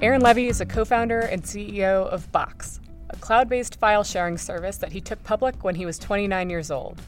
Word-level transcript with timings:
Aaron 0.00 0.22
Levie 0.22 0.48
is 0.48 0.60
a 0.60 0.66
co 0.66 0.84
founder 0.84 1.18
and 1.18 1.42
CEO 1.42 2.06
of 2.06 2.30
Box, 2.30 2.78
a 3.10 3.16
cloud 3.16 3.48
based 3.48 3.80
file 3.80 4.04
sharing 4.04 4.38
service 4.38 4.76
that 4.76 4.92
he 4.92 5.00
took 5.00 5.20
public 5.24 5.64
when 5.64 5.74
he 5.74 5.86
was 5.86 5.98
29 5.98 6.48
years 6.48 6.70
old. 6.70 7.02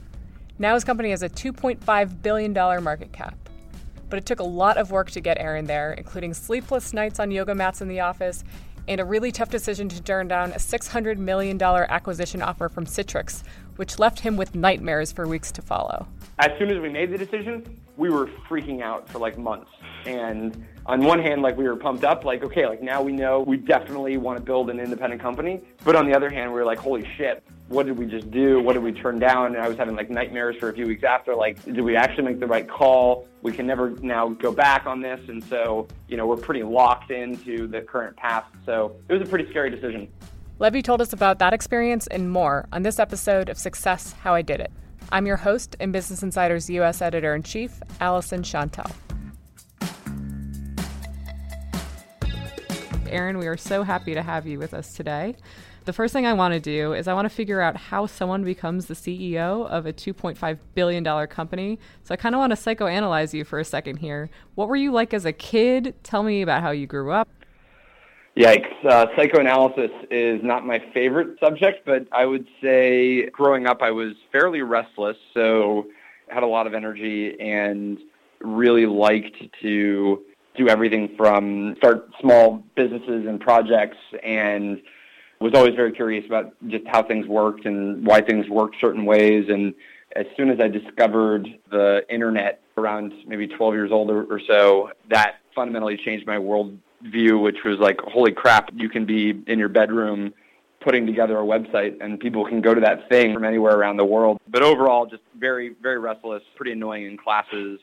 Now 0.59 0.75
his 0.75 0.83
company 0.83 1.11
has 1.11 1.23
a 1.23 1.29
$2.5 1.29 2.23
billion 2.23 2.53
market 2.53 3.13
cap. 3.13 3.37
But 4.09 4.19
it 4.19 4.27
took 4.27 4.41
a 4.41 4.45
lot 4.45 4.77
of 4.77 4.91
work 4.91 5.09
to 5.13 5.21
get 5.21 5.39
Aaron 5.39 5.67
there, 5.67 5.93
including 5.93 6.35
sleepless 6.35 6.93
nights 6.93 7.21
on 7.21 7.31
yoga 7.31 7.55
mats 7.55 7.81
in 7.81 7.87
the 7.87 8.01
office 8.01 8.43
and 8.89 9.01
a 9.01 9.05
really 9.05 9.31
tough 9.31 9.51
decision 9.51 9.89
to 9.89 10.03
turn 10.03 10.27
down 10.27 10.51
a 10.51 10.57
$600 10.57 11.17
million 11.17 11.63
acquisition 11.63 12.43
offer 12.43 12.69
from 12.69 12.87
Citrix, 12.87 13.45
which 13.77 14.01
left 14.01 14.19
him 14.19 14.37
with 14.37 14.57
nightmares 14.57 15.13
for 15.13 15.29
weeks 15.29 15.53
to 15.53 15.63
follow. 15.63 16.09
As 16.41 16.51
soon 16.59 16.73
as 16.73 16.81
we 16.81 16.89
made 16.89 17.13
the 17.13 17.19
decision, 17.19 17.81
we 17.97 18.11
were 18.11 18.27
freaking 18.49 18.83
out 18.83 19.09
for 19.09 19.21
like 19.21 19.39
months. 19.39 19.71
And 20.07 20.67
on 20.87 21.03
one 21.05 21.21
hand, 21.21 21.43
like 21.43 21.57
we 21.57 21.65
were 21.65 21.77
pumped 21.77 22.05
up, 22.05 22.25
like, 22.25 22.43
okay, 22.43 22.67
like 22.67 22.83
now 22.83 23.03
we 23.03 23.13
know 23.13 23.41
we 23.41 23.57
definitely 23.57 24.17
want 24.17 24.39
to 24.39 24.45
build 24.45 24.71
an 24.71 24.81
independent 24.81 25.21
company. 25.21 25.61
But 25.85 25.97
on 25.97 26.07
the 26.07 26.15
other 26.15 26.31
hand, 26.31 26.51
we 26.51 26.59
were 26.59 26.65
like, 26.65 26.79
holy 26.79 27.09
shit, 27.17 27.43
what 27.69 27.87
did 27.87 27.97
we 27.97 28.07
just 28.07 28.31
do? 28.31 28.61
What 28.61 28.73
did 28.73 28.83
we 28.83 28.93
turn 28.93 29.19
down? 29.19 29.55
And 29.55 29.59
I 29.59 29.69
was 29.69 29.77
having 29.77 29.95
like 29.95 30.11
nightmares 30.11 30.57
for 30.57 30.69
a 30.69 30.73
few 30.73 30.87
weeks 30.87 31.05
after, 31.05 31.35
like, 31.35 31.63
did 31.65 31.81
we 31.81 31.97
actually 31.97 32.25
make 32.25 32.41
the 32.41 32.47
right 32.47 32.69
call? 32.69 33.29
We 33.43 33.53
can 33.53 33.67
never 33.67 33.91
now 34.03 34.31
go 34.31 34.51
back 34.53 34.87
on 34.87 35.01
this. 35.01 35.21
And 35.29 35.43
so, 35.45 35.87
you 36.09 36.17
know, 36.17 36.27
we're 36.27 36.37
pretty 36.37 36.63
locked 36.63 37.11
into 37.11 37.69
the 37.69 37.83
current 37.83 38.17
path. 38.17 38.45
So 38.67 38.97
it 39.09 39.13
was 39.13 39.23
a 39.23 39.31
pretty 39.31 39.49
scary 39.51 39.71
decision. 39.71 40.09
Levie 40.59 40.83
told 40.83 41.01
us 41.01 41.13
about 41.13 41.39
that 41.39 41.55
experience 41.55 42.07
and 42.09 42.31
more 42.31 42.67
on 42.73 42.83
this 42.83 42.99
episode 42.99 43.49
of 43.49 43.57
Success 43.57 44.13
How 44.13 44.35
I 44.35 44.43
Did 44.43 44.61
It. 44.61 44.73
I'm 45.13 45.27
your 45.27 45.39
host 45.39 45.77
and 45.81 45.93
Business 45.93 46.23
Insider's 46.23 46.69
U.S. 46.71 47.01
Editor 47.01 47.35
in 47.35 47.43
Chief, 47.43 47.81
Alyson 48.01 48.43
Shontell. 48.43 48.93
Aaron, 53.11 53.39
we 53.39 53.47
are 53.47 53.57
so 53.57 53.83
happy 53.83 54.15
to 54.15 54.23
have 54.23 54.47
you 54.47 54.59
with 54.59 54.73
us 54.73 54.95
today. 54.95 55.37
The 55.85 55.93
first 55.93 56.13
thing 56.13 56.27
I 56.27 56.35
want 56.35 56.55
to 56.55 56.61
do 56.61 56.93
is 56.93 57.09
I 57.09 57.15
want 57.15 57.27
to 57.27 57.35
figure 57.35 57.61
out 57.61 57.77
how 57.77 58.07
someone 58.07 58.45
becomes 58.45 58.87
the 58.87 58.95
CEO 58.95 59.67
of 59.69 59.87
a 59.87 59.93
$2.5 59.93 60.59
billion 60.75 61.27
company. 61.27 61.79
So 62.05 62.13
I 62.13 62.17
kind 62.17 62.35
of 62.35 62.39
want 62.39 62.51
to 62.51 62.57
psychoanalyze 62.57 63.33
you 63.33 63.45
for 63.45 63.59
a 63.59 63.65
second 63.65 63.97
here. 63.97 64.31
What 64.55 64.69
were 64.69 64.77
you 64.77 64.93
like 64.93 65.15
as 65.15 65.25
a 65.25 65.33
kid? 65.33 65.95
Tell 66.03 66.23
me 66.23 66.43
about 66.43 66.63
how 66.63 66.71
you 66.71 66.87
grew 66.87 67.11
up. 67.13 67.29
Yikes. 68.37 68.85
Uh, 68.89 69.07
psychoanalysis 69.17 69.91
is 70.11 70.41
not 70.43 70.65
my 70.65 70.83
favorite 70.95 71.39
subject, 71.41 71.85
but 71.85 72.07
I 72.13 72.27
would 72.27 72.47
say 72.63 73.29
growing 73.31 73.67
up 73.67 73.83
I 73.83 73.91
was 73.91 74.13
fairly 74.31 74.63
restless, 74.63 75.17
so 75.35 75.87
had 76.29 76.43
a 76.43 76.47
lot 76.47 76.67
of 76.67 76.75
energy 76.75 77.39
and 77.41 77.99
really 78.41 78.87
liked 78.87 79.37
to 79.63 80.23
do 80.57 80.69
everything 80.69 81.15
from 81.17 81.75
start 81.79 82.09
small 82.21 82.63
businesses 82.75 83.27
and 83.27 83.41
projects 83.41 83.97
and 84.23 84.81
was 85.41 85.53
always 85.55 85.75
very 85.75 85.93
curious 85.93 86.25
about 86.27 86.53
just 86.69 86.87
how 86.87 87.03
things 87.03 87.27
worked 87.27 87.65
and 87.65 88.07
why 88.07 88.21
things 88.21 88.49
worked 88.49 88.77
certain 88.81 89.05
ways. 89.05 89.47
And 89.49 89.75
as 90.15 90.27
soon 90.37 90.51
as 90.51 90.59
I 90.61 90.69
discovered 90.69 91.49
the 91.71 92.03
internet 92.11 92.63
around 92.77 93.13
maybe 93.27 93.47
12 93.47 93.75
years 93.75 93.91
old 93.91 94.11
or, 94.11 94.25
or 94.25 94.41
so, 94.47 94.91
that 95.09 95.37
fundamentally 95.55 95.97
changed 95.97 96.27
my 96.27 96.39
world 96.39 96.79
view, 97.03 97.39
which 97.39 97.59
was 97.65 97.79
like, 97.79 97.99
holy 98.01 98.33
crap, 98.33 98.71
you 98.75 98.89
can 98.89 99.07
be 99.07 99.43
in 99.47 99.59
your 99.59 99.69
bedroom 99.69 100.35
putting 100.81 101.07
together 101.07 101.39
a 101.39 101.43
website 101.43 102.03
and 102.03 102.19
people 102.19 102.45
can 102.47 102.61
go 102.61 102.75
to 102.75 102.81
that 102.81 103.09
thing 103.09 103.35
from 103.35 103.45
anywhere 103.45 103.77
around 103.77 103.97
the 103.97 104.05
world. 104.05 104.39
But 104.49 104.63
overall, 104.63 105.07
just 105.07 105.23
very, 105.39 105.75
very 105.83 105.99
restless, 105.99 106.43
pretty 106.57 106.73
annoying 106.73 107.07
in 107.07 107.17
classes, 107.17 107.81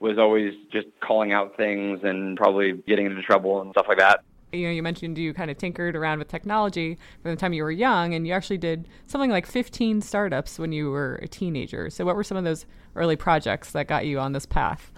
was 0.00 0.18
always 0.18 0.54
just 0.70 0.86
calling 1.00 1.32
out 1.32 1.56
things 1.56 2.00
and 2.02 2.36
probably 2.36 2.72
getting 2.86 3.06
into 3.06 3.22
trouble 3.22 3.60
and 3.60 3.70
stuff 3.72 3.86
like 3.88 3.98
that. 3.98 4.22
You 4.52 4.66
know, 4.66 4.72
you 4.72 4.82
mentioned 4.82 5.18
you 5.18 5.34
kind 5.34 5.50
of 5.50 5.58
tinkered 5.58 5.94
around 5.94 6.20
with 6.20 6.28
technology 6.28 6.96
from 7.22 7.32
the 7.32 7.36
time 7.36 7.52
you 7.52 7.62
were 7.62 7.70
young, 7.70 8.14
and 8.14 8.26
you 8.26 8.32
actually 8.32 8.56
did 8.56 8.88
something 9.06 9.30
like 9.30 9.44
15 9.44 10.00
startups 10.00 10.58
when 10.58 10.72
you 10.72 10.90
were 10.90 11.16
a 11.16 11.28
teenager. 11.28 11.90
So, 11.90 12.06
what 12.06 12.16
were 12.16 12.24
some 12.24 12.38
of 12.38 12.44
those 12.44 12.64
early 12.96 13.16
projects 13.16 13.72
that 13.72 13.88
got 13.88 14.06
you 14.06 14.18
on 14.18 14.32
this 14.32 14.46
path? 14.46 14.90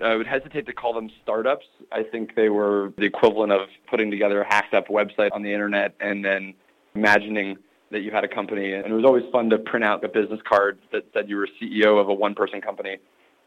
I 0.00 0.14
would 0.14 0.26
hesitate 0.26 0.66
to 0.66 0.72
call 0.72 0.92
them 0.92 1.10
startups. 1.22 1.66
I 1.90 2.02
think 2.02 2.34
they 2.36 2.48
were 2.48 2.92
the 2.96 3.04
equivalent 3.04 3.50
of 3.50 3.68
putting 3.90 4.10
together 4.10 4.42
a 4.42 4.46
hacked 4.46 4.74
up 4.74 4.88
website 4.88 5.30
on 5.32 5.42
the 5.42 5.52
internet 5.52 5.94
and 6.00 6.24
then 6.24 6.54
imagining 6.94 7.56
that 7.90 8.00
you 8.00 8.10
had 8.10 8.22
a 8.22 8.28
company. 8.28 8.72
And 8.72 8.86
it 8.86 8.92
was 8.92 9.04
always 9.04 9.24
fun 9.32 9.48
to 9.50 9.58
print 9.58 9.84
out 9.84 10.04
a 10.04 10.08
business 10.08 10.40
card 10.46 10.78
that 10.92 11.06
said 11.12 11.28
you 11.28 11.36
were 11.36 11.48
CEO 11.60 12.00
of 12.00 12.08
a 12.08 12.14
one 12.14 12.34
person 12.34 12.60
company. 12.60 12.98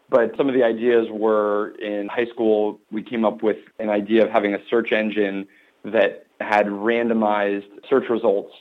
But 0.10 0.36
some 0.38 0.50
of 0.50 0.56
the 0.56 0.64
ideas 0.64 1.08
were 1.12 1.76
in 1.80 2.08
high 2.08 2.26
school, 2.26 2.80
we 2.92 3.04
came 3.04 3.26
up 3.26 3.44
with 3.44 3.58
an 3.78 3.90
idea 3.90 4.26
of 4.26 4.32
having 4.32 4.56
a 4.56 4.60
search 4.70 4.92
engine 4.92 5.48
that 5.84 6.26
had 6.40 6.66
randomized 6.66 7.68
search 7.90 8.10
results 8.10 8.54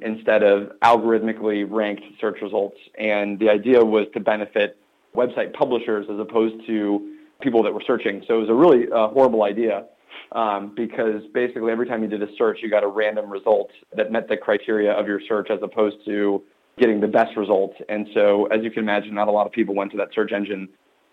instead 0.00 0.42
of 0.42 0.72
algorithmically 0.82 1.66
ranked 1.68 2.02
search 2.20 2.42
results. 2.42 2.76
And 2.98 3.38
the 3.38 3.48
idea 3.48 3.84
was 3.84 4.06
to 4.14 4.20
benefit 4.20 4.76
website 5.14 5.54
publishers 5.54 6.06
as 6.10 6.18
opposed 6.18 6.66
to 6.66 7.14
people 7.40 7.62
that 7.62 7.72
were 7.72 7.82
searching. 7.86 8.22
So 8.26 8.36
it 8.36 8.40
was 8.40 8.48
a 8.48 8.54
really 8.54 8.90
uh, 8.90 9.08
horrible 9.08 9.44
idea 9.44 9.86
um, 10.32 10.72
because 10.74 11.22
basically 11.32 11.70
every 11.70 11.86
time 11.86 12.02
you 12.02 12.08
did 12.08 12.22
a 12.22 12.28
search, 12.36 12.58
you 12.62 12.70
got 12.70 12.82
a 12.82 12.88
random 12.88 13.30
result 13.30 13.70
that 13.96 14.10
met 14.10 14.28
the 14.28 14.36
criteria 14.36 14.92
of 14.92 15.06
your 15.06 15.20
search 15.28 15.50
as 15.50 15.60
opposed 15.62 16.04
to 16.06 16.42
getting 16.78 17.00
the 17.00 17.08
best 17.08 17.36
results. 17.36 17.76
And 17.88 18.08
so, 18.12 18.46
as 18.46 18.62
you 18.62 18.70
can 18.70 18.82
imagine, 18.82 19.14
not 19.14 19.28
a 19.28 19.30
lot 19.30 19.46
of 19.46 19.52
people 19.52 19.74
went 19.74 19.92
to 19.92 19.96
that 19.98 20.08
search 20.14 20.32
engine 20.32 20.68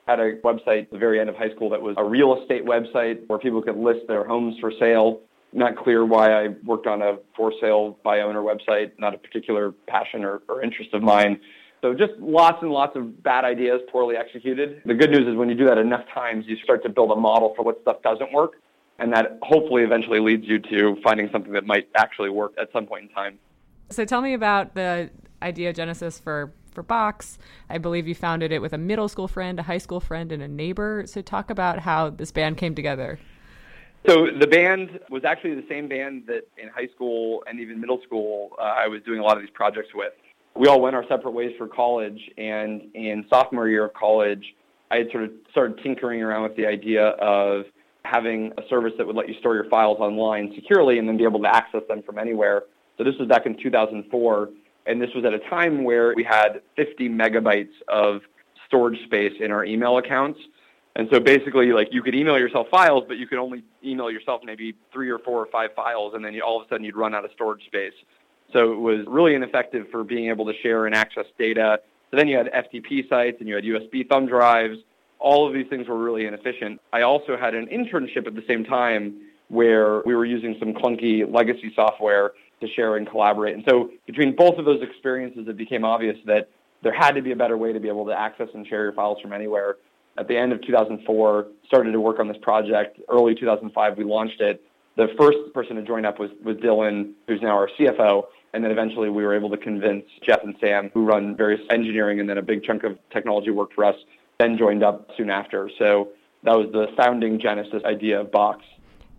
had 0.07 0.19
a 0.19 0.35
website 0.41 0.83
at 0.83 0.91
the 0.91 0.97
very 0.97 1.19
end 1.19 1.29
of 1.29 1.35
high 1.35 1.49
school 1.55 1.69
that 1.69 1.81
was 1.81 1.95
a 1.97 2.03
real 2.03 2.41
estate 2.41 2.65
website 2.65 3.25
where 3.27 3.39
people 3.39 3.61
could 3.61 3.77
list 3.77 4.01
their 4.07 4.25
homes 4.25 4.55
for 4.59 4.71
sale. 4.79 5.21
Not 5.53 5.77
clear 5.77 6.05
why 6.05 6.31
I 6.33 6.47
worked 6.65 6.87
on 6.87 7.01
a 7.01 7.17
for 7.35 7.53
sale 7.61 7.97
by 8.03 8.21
owner 8.21 8.41
website, 8.41 8.91
not 8.97 9.13
a 9.13 9.17
particular 9.17 9.71
passion 9.87 10.23
or, 10.23 10.41
or 10.49 10.63
interest 10.63 10.93
of 10.93 11.03
mine. 11.03 11.39
So 11.81 11.93
just 11.93 12.13
lots 12.19 12.59
and 12.61 12.71
lots 12.71 12.95
of 12.95 13.21
bad 13.23 13.45
ideas 13.45 13.81
poorly 13.91 14.15
executed. 14.15 14.81
The 14.85 14.93
good 14.93 15.11
news 15.11 15.27
is 15.27 15.35
when 15.35 15.49
you 15.49 15.55
do 15.55 15.65
that 15.65 15.77
enough 15.77 16.05
times, 16.13 16.45
you 16.47 16.55
start 16.63 16.81
to 16.83 16.89
build 16.89 17.11
a 17.11 17.15
model 17.15 17.53
for 17.55 17.63
what 17.63 17.81
stuff 17.81 18.01
doesn't 18.01 18.31
work. 18.33 18.53
And 18.99 19.11
that 19.13 19.37
hopefully 19.41 19.83
eventually 19.83 20.19
leads 20.19 20.45
you 20.45 20.59
to 20.59 20.97
finding 21.03 21.29
something 21.31 21.51
that 21.53 21.65
might 21.65 21.89
actually 21.95 22.29
work 22.29 22.53
at 22.59 22.71
some 22.71 22.85
point 22.85 23.03
in 23.03 23.09
time. 23.09 23.37
So 23.89 24.05
tell 24.05 24.21
me 24.21 24.33
about 24.33 24.75
the 24.75 25.09
idea 25.41 25.73
genesis 25.73 26.19
for 26.19 26.53
for 26.73 26.83
Box. 26.83 27.37
I 27.69 27.77
believe 27.77 28.07
you 28.07 28.15
founded 28.15 28.51
it 28.51 28.61
with 28.61 28.73
a 28.73 28.77
middle 28.77 29.07
school 29.07 29.27
friend, 29.27 29.59
a 29.59 29.63
high 29.63 29.77
school 29.77 29.99
friend, 29.99 30.31
and 30.31 30.43
a 30.43 30.47
neighbor. 30.47 31.03
So 31.05 31.21
talk 31.21 31.49
about 31.49 31.79
how 31.79 32.09
this 32.09 32.31
band 32.31 32.57
came 32.57 32.75
together. 32.75 33.19
So 34.07 34.27
the 34.37 34.47
band 34.47 34.99
was 35.09 35.23
actually 35.23 35.55
the 35.55 35.65
same 35.69 35.87
band 35.87 36.23
that 36.27 36.41
in 36.57 36.67
high 36.69 36.89
school 36.93 37.43
and 37.47 37.59
even 37.59 37.79
middle 37.79 38.01
school 38.03 38.49
uh, 38.59 38.63
I 38.63 38.87
was 38.87 39.01
doing 39.03 39.19
a 39.19 39.23
lot 39.23 39.37
of 39.37 39.43
these 39.43 39.53
projects 39.53 39.89
with. 39.95 40.11
We 40.55 40.67
all 40.67 40.81
went 40.81 40.95
our 40.95 41.05
separate 41.07 41.31
ways 41.31 41.53
for 41.57 41.67
college, 41.67 42.19
and 42.37 42.81
in 42.93 43.25
sophomore 43.29 43.69
year 43.69 43.85
of 43.85 43.93
college, 43.93 44.43
I 44.91 44.97
had 44.97 45.11
sort 45.11 45.23
of 45.23 45.31
started 45.49 45.79
tinkering 45.81 46.21
around 46.21 46.43
with 46.43 46.55
the 46.55 46.67
idea 46.67 47.07
of 47.19 47.65
having 48.05 48.51
a 48.57 48.61
service 48.69 48.91
that 48.97 49.07
would 49.07 49.15
let 49.15 49.29
you 49.29 49.35
store 49.39 49.55
your 49.55 49.69
files 49.69 49.97
online 49.99 50.51
securely 50.53 50.99
and 50.99 51.07
then 51.07 51.17
be 51.17 51.23
able 51.23 51.41
to 51.41 51.47
access 51.47 51.81
them 51.87 52.03
from 52.03 52.19
anywhere. 52.19 52.63
So 52.97 53.03
this 53.03 53.15
was 53.19 53.27
back 53.27 53.45
in 53.45 53.57
2004 53.61 54.49
And 54.85 55.01
this 55.01 55.09
was 55.15 55.23
at 55.25 55.33
a 55.33 55.39
time 55.49 55.83
where 55.83 56.13
we 56.15 56.23
had 56.23 56.61
50 56.75 57.09
megabytes 57.09 57.71
of 57.87 58.21
storage 58.67 59.01
space 59.05 59.33
in 59.39 59.51
our 59.51 59.63
email 59.63 59.97
accounts. 59.97 60.39
And 60.95 61.07
so 61.11 61.19
basically, 61.19 61.71
like 61.71 61.89
you 61.91 62.03
could 62.03 62.13
email 62.13 62.37
yourself 62.37 62.67
files, 62.69 63.03
but 63.07 63.17
you 63.17 63.27
could 63.27 63.39
only 63.39 63.63
email 63.83 64.11
yourself 64.11 64.41
maybe 64.43 64.75
three 64.91 65.09
or 65.09 65.19
four 65.19 65.39
or 65.39 65.47
five 65.47 65.71
files, 65.75 66.13
and 66.13 66.23
then 66.23 66.33
you, 66.33 66.41
all 66.41 66.61
of 66.61 66.67
a 66.67 66.69
sudden 66.69 66.85
you'd 66.85 66.95
run 66.95 67.15
out 67.15 67.25
of 67.25 67.31
storage 67.31 67.65
space. 67.65 67.93
So 68.51 68.71
it 68.71 68.79
was 68.79 68.99
really 69.07 69.33
ineffective 69.33 69.87
for 69.89 70.03
being 70.03 70.29
able 70.29 70.45
to 70.45 70.53
share 70.61 70.85
and 70.85 70.93
access 70.93 71.25
data. 71.39 71.79
So 72.11 72.17
then 72.17 72.27
you 72.27 72.37
had 72.37 72.51
FTP 72.51 73.09
sites 73.09 73.37
and 73.39 73.49
you 73.49 73.55
had 73.55 73.63
USB 73.63 74.07
thumb 74.07 74.27
drives. 74.27 74.77
All 75.17 75.47
of 75.47 75.53
these 75.53 75.65
things 75.67 75.87
were 75.87 75.97
really 75.97 76.27
inefficient. 76.27 76.79
I 76.91 77.01
also 77.01 77.37
had 77.37 77.55
an 77.55 77.67
internship 77.67 78.27
at 78.27 78.35
the 78.35 78.43
same 78.47 78.63
time 78.63 79.15
where 79.47 80.01
we 80.05 80.13
were 80.13 80.25
using 80.25 80.55
some 80.59 80.73
clunky 80.73 81.31
legacy 81.31 81.71
software 81.75 82.33
to 82.65 82.73
share 82.73 82.97
and 82.97 83.09
collaborate. 83.09 83.55
And 83.55 83.63
so 83.69 83.89
between 84.05 84.35
both 84.35 84.57
of 84.57 84.65
those 84.65 84.81
experiences, 84.81 85.47
it 85.47 85.57
became 85.57 85.83
obvious 85.85 86.17
that 86.25 86.49
there 86.81 86.93
had 86.93 87.11
to 87.13 87.21
be 87.21 87.31
a 87.31 87.35
better 87.35 87.57
way 87.57 87.73
to 87.73 87.79
be 87.79 87.87
able 87.87 88.05
to 88.05 88.13
access 88.13 88.49
and 88.53 88.67
share 88.67 88.83
your 88.83 88.93
files 88.93 89.19
from 89.21 89.33
anywhere. 89.33 89.77
At 90.17 90.27
the 90.27 90.37
end 90.37 90.51
of 90.51 90.61
2004, 90.61 91.47
started 91.65 91.91
to 91.91 91.99
work 91.99 92.19
on 92.19 92.27
this 92.27 92.37
project. 92.41 92.99
Early 93.09 93.35
2005, 93.35 93.97
we 93.97 94.03
launched 94.03 94.41
it. 94.41 94.61
The 94.95 95.07
first 95.17 95.37
person 95.53 95.75
to 95.77 95.81
join 95.81 96.05
up 96.05 96.19
was, 96.19 96.29
was 96.43 96.55
Dylan, 96.57 97.13
who's 97.27 97.41
now 97.41 97.55
our 97.57 97.69
CFO. 97.79 98.25
And 98.53 98.63
then 98.63 98.71
eventually 98.71 99.09
we 99.09 99.23
were 99.23 99.35
able 99.35 99.49
to 99.49 99.57
convince 99.57 100.05
Jeff 100.23 100.43
and 100.43 100.55
Sam, 100.61 100.91
who 100.93 101.03
run 101.03 101.35
various 101.35 101.61
engineering 101.71 102.19
and 102.19 102.29
then 102.29 102.37
a 102.37 102.43
big 102.43 102.63
chunk 102.63 102.83
of 102.83 102.99
technology 103.11 103.49
work 103.49 103.73
for 103.73 103.85
us, 103.85 103.95
then 104.39 104.57
joined 104.57 104.83
up 104.83 105.09
soon 105.17 105.31
after. 105.31 105.71
So 105.79 106.09
that 106.43 106.55
was 106.55 106.67
the 106.71 106.87
founding 106.95 107.39
genesis 107.39 107.81
idea 107.83 108.21
of 108.21 108.31
Box. 108.31 108.63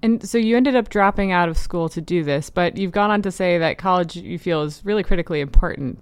And 0.05 0.29
so 0.29 0.37
you 0.37 0.55
ended 0.55 0.77
up 0.77 0.91
dropping 0.91 1.33
out 1.33 1.49
of 1.49 1.57
school 1.57 1.89
to 1.89 1.99
do 1.99 2.23
this, 2.23 2.51
but 2.51 2.77
you've 2.77 2.93
gone 2.93 3.11
on 3.11 3.23
to 3.23 3.31
say 3.31 3.57
that 3.57 3.79
college 3.79 4.17
you 4.17 4.39
feel 4.39 4.61
is 4.61 4.85
really 4.85 5.03
critically 5.03 5.41
important. 5.41 5.99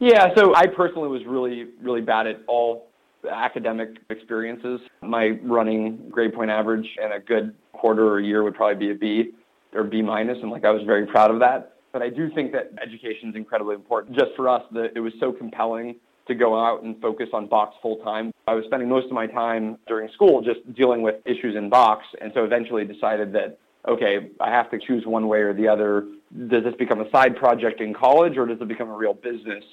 Yeah, 0.00 0.34
so 0.36 0.56
I 0.56 0.66
personally 0.66 1.06
was 1.06 1.22
really, 1.24 1.66
really 1.80 2.00
bad 2.00 2.26
at 2.26 2.40
all 2.48 2.88
academic 3.30 3.90
experiences. 4.10 4.80
My 5.02 5.38
running 5.44 6.08
grade 6.10 6.34
point 6.34 6.50
average 6.50 6.88
and 7.00 7.12
a 7.12 7.20
good 7.20 7.54
quarter 7.72 8.08
or 8.08 8.18
year 8.18 8.42
would 8.42 8.56
probably 8.56 8.88
be 8.88 8.90
a 8.90 8.96
B 8.96 9.30
or 9.72 9.84
B 9.84 10.02
minus, 10.02 10.38
and 10.42 10.50
like 10.50 10.64
I 10.64 10.72
was 10.72 10.82
very 10.82 11.06
proud 11.06 11.30
of 11.30 11.38
that. 11.38 11.76
But 11.92 12.02
I 12.02 12.08
do 12.08 12.28
think 12.34 12.50
that 12.52 12.72
education 12.82 13.28
is 13.28 13.36
incredibly 13.36 13.76
important. 13.76 14.16
Just 14.18 14.32
for 14.34 14.48
us, 14.48 14.64
that 14.72 14.96
it 14.96 15.00
was 15.00 15.12
so 15.20 15.30
compelling 15.30 15.94
to 16.28 16.34
go 16.34 16.58
out 16.58 16.82
and 16.82 17.00
focus 17.00 17.28
on 17.32 17.46
Box 17.46 17.76
full 17.82 17.96
time. 17.96 18.32
I 18.46 18.54
was 18.54 18.64
spending 18.66 18.88
most 18.88 19.06
of 19.06 19.12
my 19.12 19.26
time 19.26 19.78
during 19.86 20.08
school 20.10 20.40
just 20.40 20.60
dealing 20.74 21.02
with 21.02 21.16
issues 21.24 21.56
in 21.56 21.68
Box, 21.68 22.04
and 22.20 22.30
so 22.34 22.44
eventually 22.44 22.84
decided 22.84 23.32
that 23.32 23.58
okay, 23.86 24.30
I 24.40 24.50
have 24.50 24.70
to 24.70 24.78
choose 24.78 25.06
one 25.06 25.28
way 25.28 25.38
or 25.38 25.54
the 25.54 25.66
other. 25.66 26.06
Does 26.48 26.64
this 26.64 26.74
become 26.78 27.00
a 27.00 27.10
side 27.10 27.36
project 27.36 27.80
in 27.80 27.94
college, 27.94 28.36
or 28.36 28.46
does 28.46 28.60
it 28.60 28.68
become 28.68 28.90
a 28.90 28.96
real 28.96 29.14
business? 29.14 29.64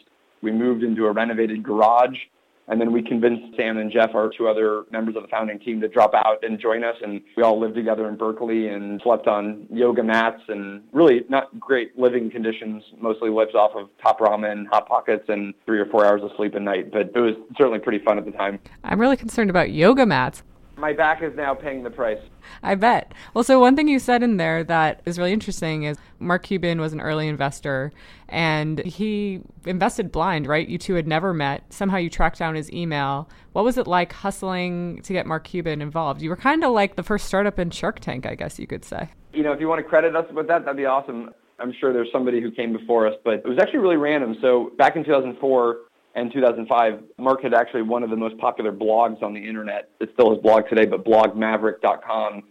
We 0.41 0.51
moved 0.51 0.83
into 0.83 1.05
a 1.05 1.11
renovated 1.11 1.63
garage 1.63 2.17
and 2.67 2.81
then 2.81 2.91
we 2.91 3.01
convinced 3.01 3.55
Sam 3.55 3.77
and 3.77 3.91
Jeff, 3.91 4.15
our 4.15 4.31
two 4.35 4.47
other 4.47 4.83
members 4.91 5.15
of 5.15 5.21
the 5.21 5.27
founding 5.27 5.59
team, 5.59 5.79
to 5.81 5.87
drop 5.87 6.13
out 6.13 6.43
and 6.43 6.59
join 6.59 6.83
us. 6.83 6.95
And 7.01 7.21
we 7.37 7.43
all 7.43 7.59
lived 7.59 7.75
together 7.75 8.07
in 8.09 8.17
Berkeley 8.17 8.69
and 8.69 8.99
slept 9.03 9.27
on 9.27 9.67
yoga 9.69 10.03
mats 10.03 10.41
and 10.47 10.83
really 10.91 11.21
not 11.29 11.59
great 11.59 11.97
living 11.97 12.31
conditions. 12.31 12.83
Mostly 12.99 13.29
lived 13.29 13.55
off 13.55 13.71
of 13.75 13.89
top 14.01 14.19
ramen, 14.19 14.65
hot 14.71 14.87
pockets, 14.87 15.25
and 15.27 15.53
three 15.65 15.79
or 15.79 15.85
four 15.85 16.05
hours 16.05 16.21
of 16.23 16.31
sleep 16.37 16.55
a 16.55 16.59
night. 16.59 16.91
But 16.91 17.11
it 17.13 17.19
was 17.19 17.35
certainly 17.57 17.79
pretty 17.79 18.03
fun 18.03 18.17
at 18.17 18.25
the 18.25 18.31
time. 18.31 18.59
I'm 18.83 18.99
really 18.99 19.17
concerned 19.17 19.49
about 19.49 19.71
yoga 19.71 20.05
mats. 20.05 20.43
My 20.77 20.93
back 20.93 21.23
is 21.23 21.33
now 21.35 21.53
paying 21.53 21.83
the 21.83 21.89
price. 21.89 22.19
I 22.61 22.75
bet. 22.75 23.13
Well, 23.33 23.43
so 23.43 23.59
one 23.59 23.75
thing 23.75 23.87
you 23.87 23.99
said 23.99 24.23
in 24.23 24.37
there 24.37 24.63
that 24.65 25.01
is 25.05 25.17
really 25.17 25.31
interesting 25.31 25.83
is 25.83 25.97
Mark 26.19 26.43
Cuban 26.43 26.81
was 26.81 26.91
an 26.93 26.99
early 26.99 27.27
investor 27.27 27.91
and 28.27 28.79
he 28.79 29.41
invested 29.65 30.11
blind, 30.11 30.47
right? 30.47 30.67
You 30.67 30.77
two 30.77 30.95
had 30.95 31.07
never 31.07 31.33
met. 31.33 31.71
Somehow 31.71 31.97
you 31.97 32.09
tracked 32.09 32.39
down 32.39 32.55
his 32.55 32.71
email. 32.71 33.29
What 33.53 33.63
was 33.63 33.77
it 33.77 33.87
like 33.87 34.11
hustling 34.11 35.01
to 35.03 35.13
get 35.13 35.25
Mark 35.25 35.45
Cuban 35.45 35.81
involved? 35.81 36.21
You 36.21 36.29
were 36.29 36.35
kind 36.35 36.63
of 36.63 36.71
like 36.71 36.95
the 36.95 37.03
first 37.03 37.25
startup 37.25 37.57
in 37.57 37.69
Shark 37.69 37.99
Tank, 37.99 38.25
I 38.25 38.35
guess 38.35 38.59
you 38.59 38.67
could 38.67 38.83
say. 38.83 39.09
You 39.33 39.43
know, 39.43 39.53
if 39.53 39.59
you 39.59 39.67
want 39.67 39.79
to 39.79 39.83
credit 39.89 40.15
us 40.15 40.25
with 40.33 40.47
that, 40.47 40.65
that'd 40.65 40.77
be 40.77 40.85
awesome. 40.85 41.31
I'm 41.59 41.73
sure 41.79 41.93
there's 41.93 42.11
somebody 42.11 42.41
who 42.41 42.51
came 42.51 42.73
before 42.73 43.07
us, 43.07 43.13
but 43.23 43.35
it 43.35 43.47
was 43.47 43.57
actually 43.59 43.79
really 43.79 43.97
random. 43.97 44.35
So 44.41 44.71
back 44.77 44.97
in 44.97 45.05
2004, 45.05 45.77
and 46.15 46.31
2005, 46.31 47.03
Mark 47.17 47.43
had 47.43 47.53
actually 47.53 47.81
one 47.81 48.01
of 48.01 48.09
the 48.09 48.15
most 48.15 48.37
popular 48.37 48.71
blogs 48.71 49.21
on 49.21 49.33
the 49.33 49.39
internet. 49.45 49.89
It's 49.99 50.13
still 50.13 50.31
his 50.31 50.41
blog 50.41 50.63
today, 50.69 50.85
but 50.85 51.03
blogmaverick.com. 51.03 52.43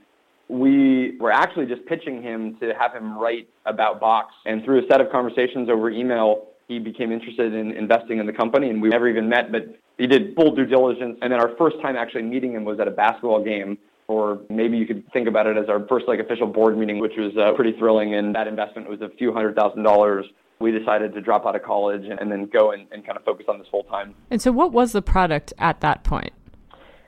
We 0.49 1.17
were 1.19 1.33
actually 1.33 1.67
just 1.67 1.87
pitching 1.87 2.23
him 2.23 2.57
to 2.61 2.75
have 2.79 2.93
him 2.93 3.17
write 3.19 3.49
about 3.65 4.01
Box. 4.01 4.35
And 4.45 4.63
through 4.65 4.85
a 4.85 4.87
set 4.91 5.01
of 5.01 5.11
conversations 5.11 5.71
over 5.71 5.91
email, 5.91 6.49
he 6.69 6.79
became 6.79 7.11
interested 7.11 7.55
in 7.55 7.73
investing 7.73 8.19
in 8.19 8.27
the 8.27 8.33
company. 8.33 8.69
And 8.69 8.83
we 8.83 8.91
never 8.91 9.09
even 9.09 9.31
met, 9.31 9.51
but 9.51 9.63
he 9.97 10.07
did 10.07 10.35
full 10.35 10.55
due 10.55 10.67
diligence. 10.67 11.19
And 11.23 11.33
then 11.33 11.41
our 11.41 11.57
first 11.57 11.81
time 11.81 11.97
actually 11.97 12.23
meeting 12.23 12.53
him 12.53 12.67
was 12.67 12.79
at 12.81 12.87
a 12.87 12.91
basketball 12.91 13.43
game 13.43 13.79
or 14.07 14.41
maybe 14.51 14.77
you 14.77 14.87
could 14.87 15.11
think 15.15 15.27
about 15.27 15.47
it 15.47 15.57
as 15.57 15.71
our 15.71 15.87
first 15.87 16.07
like 16.07 16.21
official 16.21 16.47
board 16.47 16.77
meeting, 16.77 16.99
which 16.99 17.15
was 17.17 17.35
uh, 17.39 17.53
pretty 17.55 17.73
thrilling. 17.79 18.15
And 18.15 18.35
that 18.35 18.47
investment 18.47 18.87
was 18.87 19.01
a 19.01 19.09
few 19.17 19.33
hundred 19.33 19.57
thousand 19.57 19.83
dollars 19.83 20.27
we 20.61 20.71
decided 20.71 21.13
to 21.15 21.21
drop 21.21 21.47
out 21.47 21.57
of 21.57 21.63
college 21.63 22.05
and, 22.05 22.19
and 22.21 22.31
then 22.31 22.47
go 22.47 22.73
and, 22.73 22.87
and 22.93 23.05
kind 23.05 23.19
of 23.19 23.25
focus 23.25 23.47
on 23.49 23.59
this 23.59 23.69
full 23.71 23.85
time. 23.85 24.15
And 24.31 24.41
so, 24.41 24.53
what 24.53 24.73
was 24.73 24.93
the 24.93 25.03
product 25.03 25.53
at 25.59 25.81
that 25.81 26.05
point? 26.05 26.33